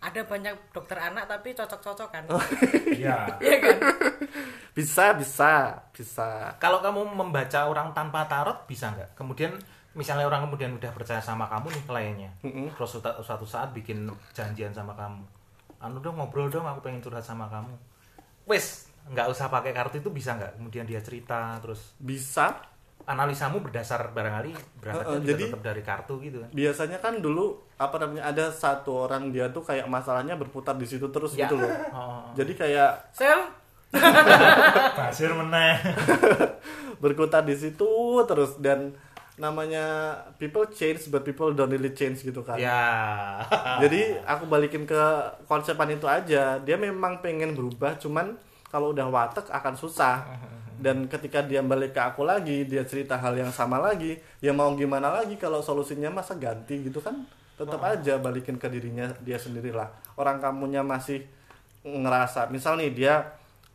[0.00, 2.24] Ada banyak dokter anak tapi cocok-cocokan.
[2.96, 3.28] Iya.
[3.44, 3.76] Iya kan?
[4.72, 6.56] Bisa, bisa, bisa.
[6.56, 9.12] Kalau kamu membaca orang tanpa tarot bisa nggak?
[9.18, 9.52] Kemudian
[9.92, 12.30] misalnya orang kemudian udah percaya sama kamu nih kliennya,
[12.78, 15.26] terus suatu, suatu saat bikin janjian sama kamu,
[15.82, 17.74] anu dong ngobrol dong, aku pengen curhat sama kamu.
[18.46, 20.62] Wes, nggak usah pakai kartu itu bisa nggak?
[20.62, 22.69] Kemudian dia cerita, terus Bisa.
[23.02, 26.50] Analisamu berdasar barangkali berangkatnya Uh, uh, juga jadi- tetap dari kartu gitu kan?
[26.50, 27.44] Biasanya kan dulu
[27.74, 31.44] apa namanya ada satu orang dia tuh kayak masalahnya berputar di situ terus Ya.
[31.44, 31.70] gitu loh.
[31.90, 32.28] Oh.
[32.32, 33.40] Jadi kayak Sel,
[34.98, 35.80] Basir meneh.
[37.02, 37.88] berkutat di situ
[38.24, 38.92] terus dan
[39.34, 43.40] namanya people change but people don't really change gitu kan Ya.
[43.82, 45.00] jadi aku balikin ke
[45.44, 48.36] konsepan itu aja dia memang pengen berubah cuman
[48.68, 50.28] kalau udah watek akan susah
[50.80, 54.72] dan ketika dia balik ke aku lagi dia cerita hal yang sama lagi ya mau
[54.72, 57.28] gimana lagi kalau solusinya masa ganti gitu kan
[57.60, 61.28] tetap aja balikin ke dirinya dia sendirilah orang kamunya masih
[61.84, 63.14] ngerasa misal nih dia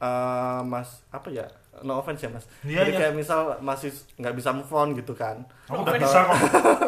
[0.01, 1.45] eh, mas apa ya
[1.85, 2.99] no offense ya mas Iya, jadi iya.
[3.05, 6.37] kayak misal masih nggak bisa move on gitu kan Aku udah bisa kok.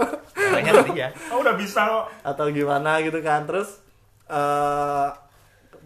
[0.57, 1.07] Banyak dia.
[1.27, 2.05] Aku udah bisa kok.
[2.23, 3.83] atau gimana gitu kan terus
[4.31, 5.09] eh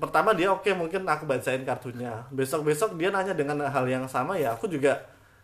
[0.02, 4.34] pertama dia oke mungkin aku bacain kartunya besok besok dia nanya dengan hal yang sama
[4.34, 4.98] ya aku juga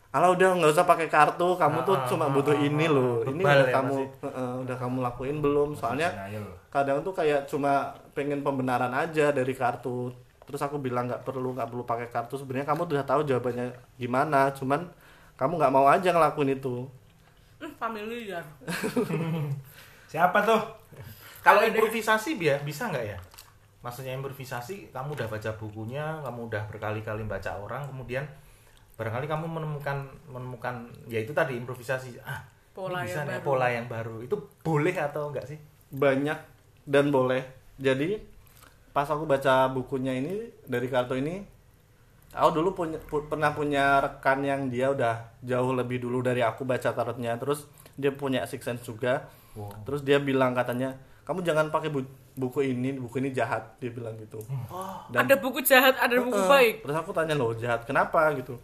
[0.07, 3.21] Alah udah nggak usah pakai kartu kamu tuh Ah, cuma ah, butuh ah, ini loh
[3.27, 3.95] ini bebal udah ya, kamu.
[4.23, 6.09] Heeh, udah kamu lakuin belum soalnya
[6.71, 10.09] kadang tuh kayak cuma pengen pembenaran aja dari kartu
[10.47, 13.67] terus aku bilang nggak perlu nggak perlu pakai kartu sebenarnya kamu udah tahu jawabannya
[13.99, 14.87] gimana cuman
[15.35, 16.87] kamu nggak mau aja ngelakuin itu
[17.57, 18.45] Hmm, familiar.
[20.11, 20.61] Siapa tuh?
[21.41, 23.17] Kalau improvisasi biar bisa nggak ya?
[23.87, 28.27] Maksudnya improvisasi, kamu udah baca bukunya, kamu udah berkali-kali baca orang, kemudian
[28.93, 30.75] barangkali kamu menemukan menemukan
[31.07, 32.19] ya itu tadi improvisasi.
[32.19, 32.43] Ah,
[32.75, 33.47] Pola ini bisa yang nih, baru.
[33.47, 34.15] pola yang baru.
[34.21, 35.59] Itu boleh atau enggak sih?
[35.87, 36.35] banyak
[36.83, 37.47] dan boleh
[37.79, 38.19] jadi
[38.91, 40.35] pas aku baca bukunya ini
[40.67, 41.39] dari kartu ini
[42.29, 46.67] aku dulu punya pu- pernah punya rekan yang dia udah jauh lebih dulu dari aku
[46.67, 49.71] baca tarotnya terus dia punya six sense juga Wow.
[49.87, 50.91] terus dia bilang katanya
[51.23, 54.37] kamu jangan pakai bu- buku ini buku ini jahat dia bilang gitu
[55.09, 56.49] Dan- ada buku jahat, ada buku Heeh.
[56.49, 56.75] baik.
[56.85, 58.61] Terus aku tanya loh jahat kenapa gitu.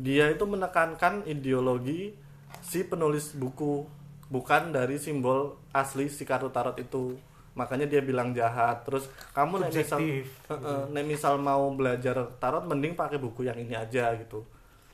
[0.00, 2.16] Dia itu menekankan ideologi
[2.64, 3.84] si penulis buku
[4.32, 7.20] bukan dari simbol asli si kartu tarot itu.
[7.52, 8.88] Makanya dia bilang jahat.
[8.88, 10.00] Terus kamu nek misal.
[10.00, 14.40] Heeh, nek misal mau belajar tarot mending pakai buku yang ini aja gitu.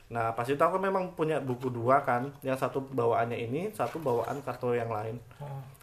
[0.09, 4.41] Nah, pas itu aku memang punya buku dua kan, yang satu bawaannya ini, satu bawaan
[4.41, 5.21] kartu yang lain.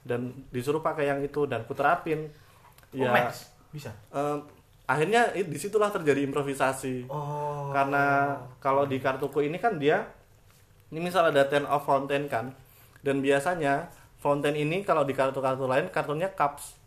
[0.07, 2.31] Dan disuruh pakai yang itu dan kuterapin.
[2.95, 3.51] Oh, Max.
[3.75, 3.91] Bisa.
[4.15, 4.47] Em,
[4.87, 7.11] akhirnya di situlah terjadi improvisasi.
[7.11, 7.75] Oh.
[7.75, 10.07] karena kalau di kartuku ini kan dia
[10.89, 12.55] ini misal ada ten of fountain kan?
[13.03, 13.91] Dan biasanya
[14.23, 16.79] fountain ini kalau di kartu-kartu lain kartunya cups.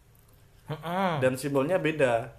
[1.19, 2.31] Dan simbolnya beda.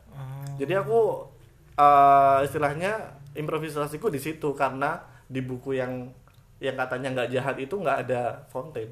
[0.57, 1.29] Jadi aku
[1.77, 4.99] eh, istilahnya improvisasiku di situ karena
[5.31, 6.11] di buku yang
[6.61, 8.91] yang katanya nggak jahat itu nggak ada fountain.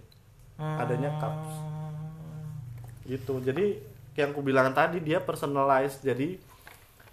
[0.59, 1.78] Adanya cups
[3.09, 3.41] gitu.
[3.41, 3.81] Jadi
[4.15, 6.05] yang aku bilang tadi dia personalized.
[6.05, 6.37] Jadi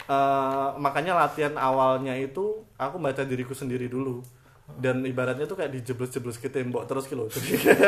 [0.06, 4.20] eh, makanya latihan awalnya itu aku baca diriku sendiri dulu.
[4.66, 7.30] Dan ibaratnya tuh kayak dijeblus-jeblus ke tembok terus gitu loh.
[7.36, 7.80] jadi kayak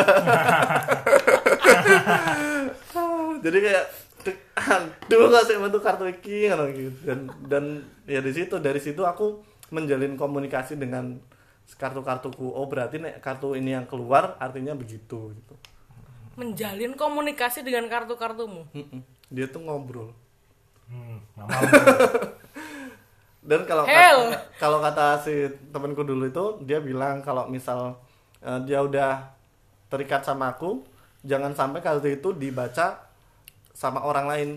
[3.45, 3.85] jadi kayak
[4.27, 4.37] "Dek,
[5.09, 7.63] aduh kok sih bentuk kartu iki gitu dan dan
[8.03, 9.39] ya di situ dari situ aku
[9.71, 11.17] menjalin komunikasi dengan
[11.79, 12.45] kartu-kartuku.
[12.45, 15.55] Oh berarti nek kartu ini yang keluar artinya begitu gitu
[16.37, 18.69] Menjalin komunikasi dengan kartu-kartumu.
[19.27, 20.13] Dia tuh ngobrol
[20.87, 21.19] Hmm,
[23.43, 24.31] dan kalau Hell.
[24.31, 25.35] kata, kalau kata si
[25.69, 27.99] temanku dulu itu dia bilang kalau misal
[28.39, 29.27] eh, dia udah
[29.87, 30.87] terikat sama aku
[31.21, 33.03] jangan sampai kartu itu dibaca
[33.71, 34.49] sama orang lain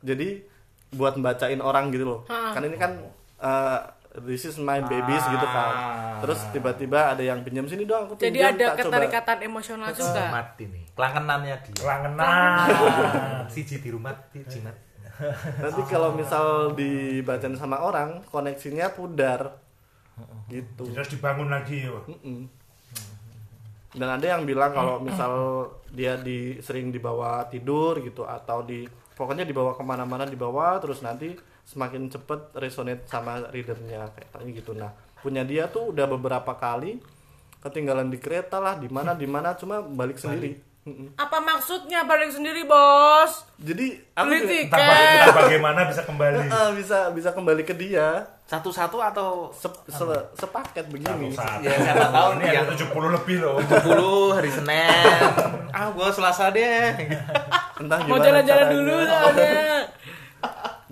[0.00, 0.44] jadi
[0.90, 2.52] buat bacain orang gitu loh Ha.
[2.52, 2.92] kan ini kan
[3.38, 3.78] eh,
[4.14, 6.22] this is my babies gitu kan Ah.
[6.22, 10.22] terus tiba-tiba ada yang pinjam sini dong aku Jadi ada tak coba." keterikatan emosional juga.
[10.30, 10.84] Mati nih.
[10.94, 11.74] Kelangenannya dia.
[11.82, 12.68] kelangenan.
[13.50, 14.76] Siji di rumah, di jimat.
[15.58, 19.58] nanti kalau misal dibacain sama orang koneksinya pudar
[20.46, 21.86] gitu Terus dibangun lagi.
[21.86, 22.46] Mm-mm.
[23.94, 28.82] Dan ada yang bilang kalau misal dia di sering dibawa tidur gitu atau di
[29.14, 34.72] pokoknya dibawa ke mana-mana dibawa terus nanti semakin cepet resonate sama readernya kayak tadi gitu.
[34.72, 37.00] Nah punya dia tuh udah beberapa kali
[37.58, 40.60] ketinggalan di kereta lah di mana di mana cuma balik sendiri.
[41.16, 43.48] Apa maksudnya balik sendiri, Bos?
[43.56, 44.76] Jadi aku Beli tiket.
[44.76, 46.44] entah bagaimana bisa kembali.
[46.76, 51.32] Bisa bisa kembali ke dia Satu-satu atau se- se- sepaket begini.
[51.32, 51.64] Satu-satu.
[51.64, 53.56] Ya, siapa tahu ini yang- ada 70 lebih loh.
[53.56, 55.24] 70 hari Senin.
[55.72, 56.92] ah, gua Selasa deh.
[57.80, 59.83] Entah Mau jalan-jalan dulu soalnya.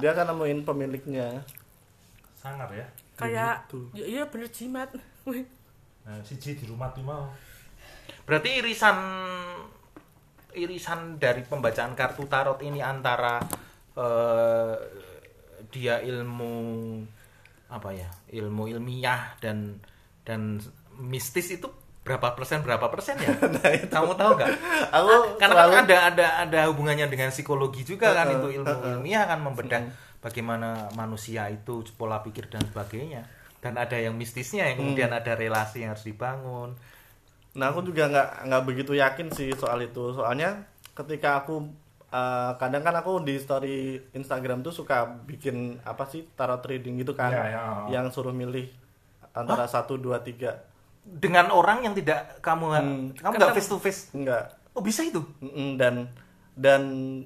[0.03, 1.46] Dia akan nemuin pemiliknya.
[2.34, 2.86] Sangar ya.
[3.14, 3.78] Kayak Gitu.
[3.94, 4.90] ya iya bener jimat.
[6.03, 7.30] Nah, siji di rumah tuh mau.
[8.26, 8.98] Berarti irisan
[10.59, 13.38] irisan dari pembacaan kartu tarot ini antara
[13.94, 14.74] eh,
[15.70, 16.55] dia ilmu
[17.72, 19.80] apa ya ilmu ilmiah dan
[20.26, 20.61] dan
[21.00, 21.70] mistis itu
[22.03, 23.30] berapa persen berapa persen ya?
[23.94, 24.50] Kamu tahu nggak?
[24.90, 29.22] Aku karena selalu kan ada ada ada hubungannya dengan psikologi juga kan itu ilmu ilmiah
[29.30, 29.86] kan membedah
[30.18, 33.22] bagaimana manusia itu pola pikir dan sebagainya.
[33.62, 36.74] Dan ada yang mistisnya yang kemudian ada relasi yang harus dibangun.
[37.55, 40.11] Nah aku juga nggak nggak begitu yakin sih soal itu.
[40.11, 40.66] Soalnya
[40.98, 41.70] ketika aku
[42.11, 47.14] eh, kadang kan aku di story Instagram tuh suka bikin apa sih tarot reading gitu
[47.14, 47.62] kan, Ya, ya.
[47.94, 48.66] yang suruh milih
[49.30, 50.66] antara satu dua tiga.
[51.03, 53.11] Dengan orang yang tidak kamu Hmm.
[53.14, 54.55] kamu nggak face to face Enggak.
[54.72, 56.07] oh bisa itu Mm-mm, dan
[56.53, 56.82] dan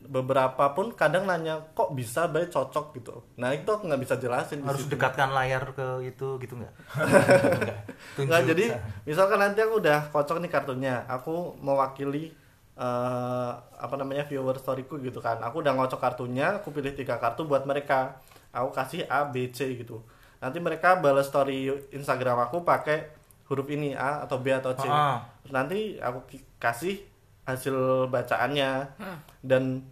[0.06, 3.26] beberapa pun kadang nanya kok bisa baik cocok gitu.
[3.34, 4.62] Nah itu aku nggak bisa jelasin.
[4.62, 6.70] harus dekatkan layar ke itu gitu nggak
[7.58, 7.78] Nggak.
[8.22, 8.64] Nggak, jadi
[9.02, 12.30] misalkan nanti aku udah kocok nih kartunya, aku mewakili
[12.78, 15.42] eh, apa namanya viewer storyku gitu kan.
[15.42, 18.22] Aku udah ngocok kartunya, aku pilih tiga kartu buat mereka.
[18.54, 20.06] Aku kasih A, B, C gitu.
[20.38, 23.10] Nanti mereka balas story Instagram aku pakai
[23.46, 24.86] huruf ini A atau B atau C.
[24.90, 25.22] Ah.
[25.50, 26.26] Nanti aku
[26.58, 26.98] kasih
[27.46, 28.70] hasil bacaannya
[29.46, 29.86] dan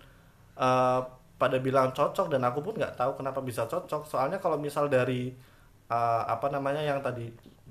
[0.59, 1.01] eh,
[1.35, 4.07] pada bilang cocok dan aku pun nggak tahu kenapa bisa cocok.
[4.11, 5.31] Soalnya kalau misal dari
[5.87, 7.31] eh, apa namanya yang tadi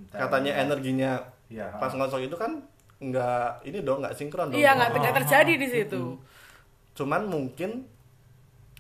[0.10, 1.22] katanya energinya
[1.54, 1.70] Iya.
[1.78, 2.50] pas ngocok itu kan
[2.98, 4.58] nggak ini dong nggak sinkron dong.
[4.58, 6.18] Iya nggak nggak terjadi di situ.
[6.98, 7.86] Cuman mungkin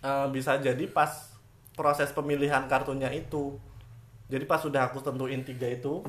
[0.01, 1.36] eh, bisa jadi pas
[1.76, 3.60] proses pemilihan kartunya itu.
[4.32, 6.01] Jadi pas sudah aku tentuin tiga itu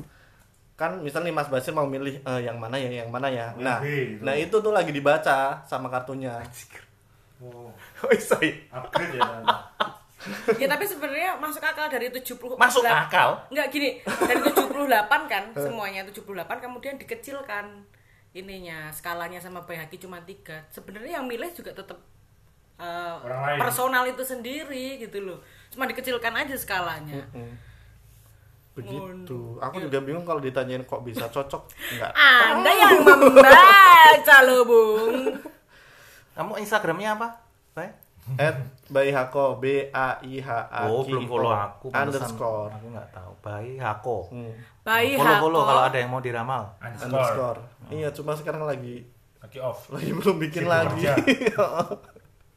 [0.75, 3.55] kan misalnya nih Mas Basir mau milih eh, yang mana ya yang mana ya.
[3.55, 4.21] Nah, B gitu.
[4.27, 6.35] nah itu tuh lagi dibaca sama kartunya.
[7.39, 7.71] Oh,
[8.03, 9.23] oh sorry upgrade ya.
[10.57, 16.01] Ya tapi sebenarnya masuk akal dari 70 masuk akal Enggak gini, dari 78 kan semuanya
[16.01, 17.85] 78 kemudian dikecilkan
[18.33, 20.65] ininya skalanya sama Bayhaki cuma tiga.
[20.73, 22.01] Sebenarnya yang milih juga tetap
[22.81, 23.59] eh, Orang lain.
[23.61, 25.45] personal itu sendiri gitu loh.
[25.69, 27.21] Cuma dikecilkan aja skalanya.
[28.75, 29.39] Begitu.
[29.57, 31.63] Aku juga bingung kalau ditanyain kok bisa cocok.
[31.89, 32.11] Enggak.
[32.11, 35.15] Anda yang membaca loh, Bung.
[36.33, 37.27] kamu instagramnya apa
[37.71, 37.87] Bay?
[38.35, 38.57] At
[38.87, 42.73] Baihako B A I H A oh K belum I O follow aku underscore.
[42.73, 44.51] aku nggak tahu bayi hako Hmm,
[44.81, 45.69] Bayi follow follow Hako.
[45.69, 47.07] kalau ada yang mau diramal Underscore.
[47.07, 47.59] underscore.
[47.87, 49.05] Iya, cuma sekarang lagi
[49.39, 49.87] Lagi off.
[49.93, 51.05] lagi belum bikin Sibuk lagi.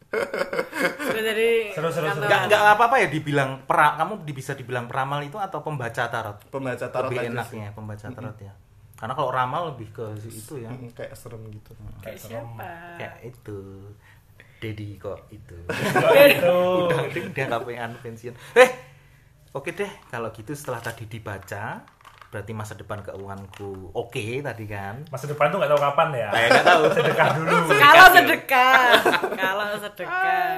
[0.09, 2.25] jadi Seru, seru, seru.
[2.25, 2.49] kantoran.
[2.49, 6.39] nggak nggak apa apa ya dibilang pra kamu bisa dibilang peramal itu atau pembaca tarot?
[6.49, 8.53] Pembaca tarot lebih aja enaknya pembaca tarot ya.
[8.99, 10.71] Karena kalau ramal lebih ke itu ya.
[10.73, 11.71] Mm, kayak serem gitu.
[11.71, 12.47] Kayak Kayak serem.
[12.51, 12.71] siapa?
[12.99, 13.59] kayak itu.
[14.59, 15.59] Dedi kok itu.
[16.83, 16.99] Udah
[17.31, 18.35] dia nggak pengen pensiun.
[18.57, 18.71] Eh
[19.53, 19.93] oke deh.
[20.09, 21.85] Kalau gitu setelah tadi dibaca
[22.29, 26.29] berarti masa depan keuanganku oke tadi kan Masa depan tuh nggak tahu kapan ya.
[26.29, 27.57] saya nggak tahu Sedekah dulu.
[27.72, 28.85] Kalau sedekah,
[29.33, 30.57] kalau sedekah.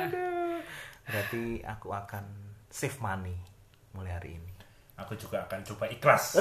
[1.07, 2.25] berarti aku akan
[2.67, 3.39] save money
[3.95, 4.51] mulai hari ini
[5.01, 6.37] Aku juga akan coba ikhlas.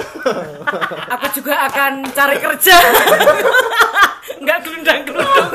[1.16, 2.76] Aku juga akan cari kerja.
[4.44, 5.48] Enggak gelundang-gelundung.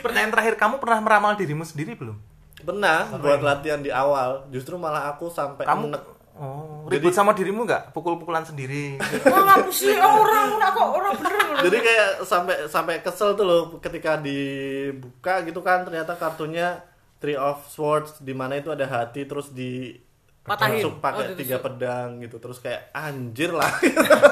[0.00, 2.16] pertanyaan terakhir kamu pernah meramal dirimu sendiri belum
[2.64, 6.02] Pernah buat latihan di awal, justru malah aku sampai kamu enek.
[6.34, 6.84] Oh.
[6.86, 7.90] Ribut sama dirimu nggak?
[7.90, 8.96] Pukul-pukulan sendiri.
[9.28, 11.32] Oh, ngapa sih orang orang kok orang bener.
[11.62, 16.80] Jadi kayak sampai sampai kesel tuh loh ketika dibuka gitu kan ternyata kartunya
[17.18, 19.94] Three of Swords di mana itu ada hati terus di
[20.42, 20.82] Patahin.
[20.82, 23.70] tusuk pakai Oh, tiga pedang gitu terus kayak anjir lah.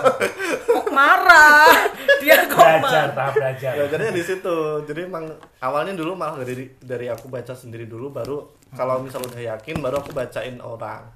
[0.66, 1.86] Kok marah?
[2.18, 3.72] Dia kok belajar, tahap belajar.
[3.78, 4.56] belajarnya di situ.
[4.90, 5.30] Jadi emang
[5.62, 8.42] awalnya dulu malah dari dari aku baca sendiri dulu baru
[8.74, 11.06] kalau misal udah yakin baru aku bacain orang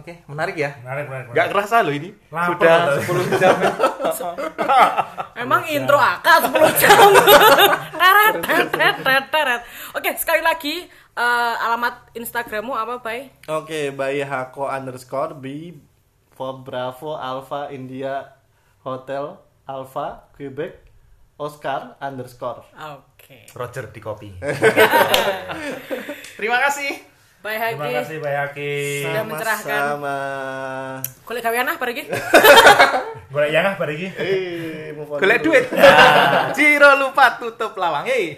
[0.00, 1.30] oke menarik ya Menarik, menarik, menarik.
[1.30, 3.02] nggak kerasa loh ini Lapar sudah loh.
[3.28, 3.56] 10 jam
[5.36, 7.08] Emang intro akal 10 jam.
[9.90, 13.32] Oke, sekali lagi eh, alamat Instagrammu apa, Bay?
[13.46, 15.74] oke by hako underscore b
[16.30, 18.36] for bravo alpha india
[18.80, 20.80] hotel alpha quebec
[21.36, 23.48] oscar underscore Oke.
[23.52, 24.30] Roger di kopi
[26.38, 27.09] terima kasih
[27.40, 27.96] Terima Haki.
[27.96, 28.74] kasih Bayaki.
[29.00, 29.80] Sudah mencerahkan.
[29.96, 30.16] sama
[31.24, 32.04] Kulit gawean ah pergi.
[33.32, 34.10] Golek yang ah bariki.
[34.10, 35.64] eh golek duit
[36.58, 38.34] Ciro lupa tutup lawang eh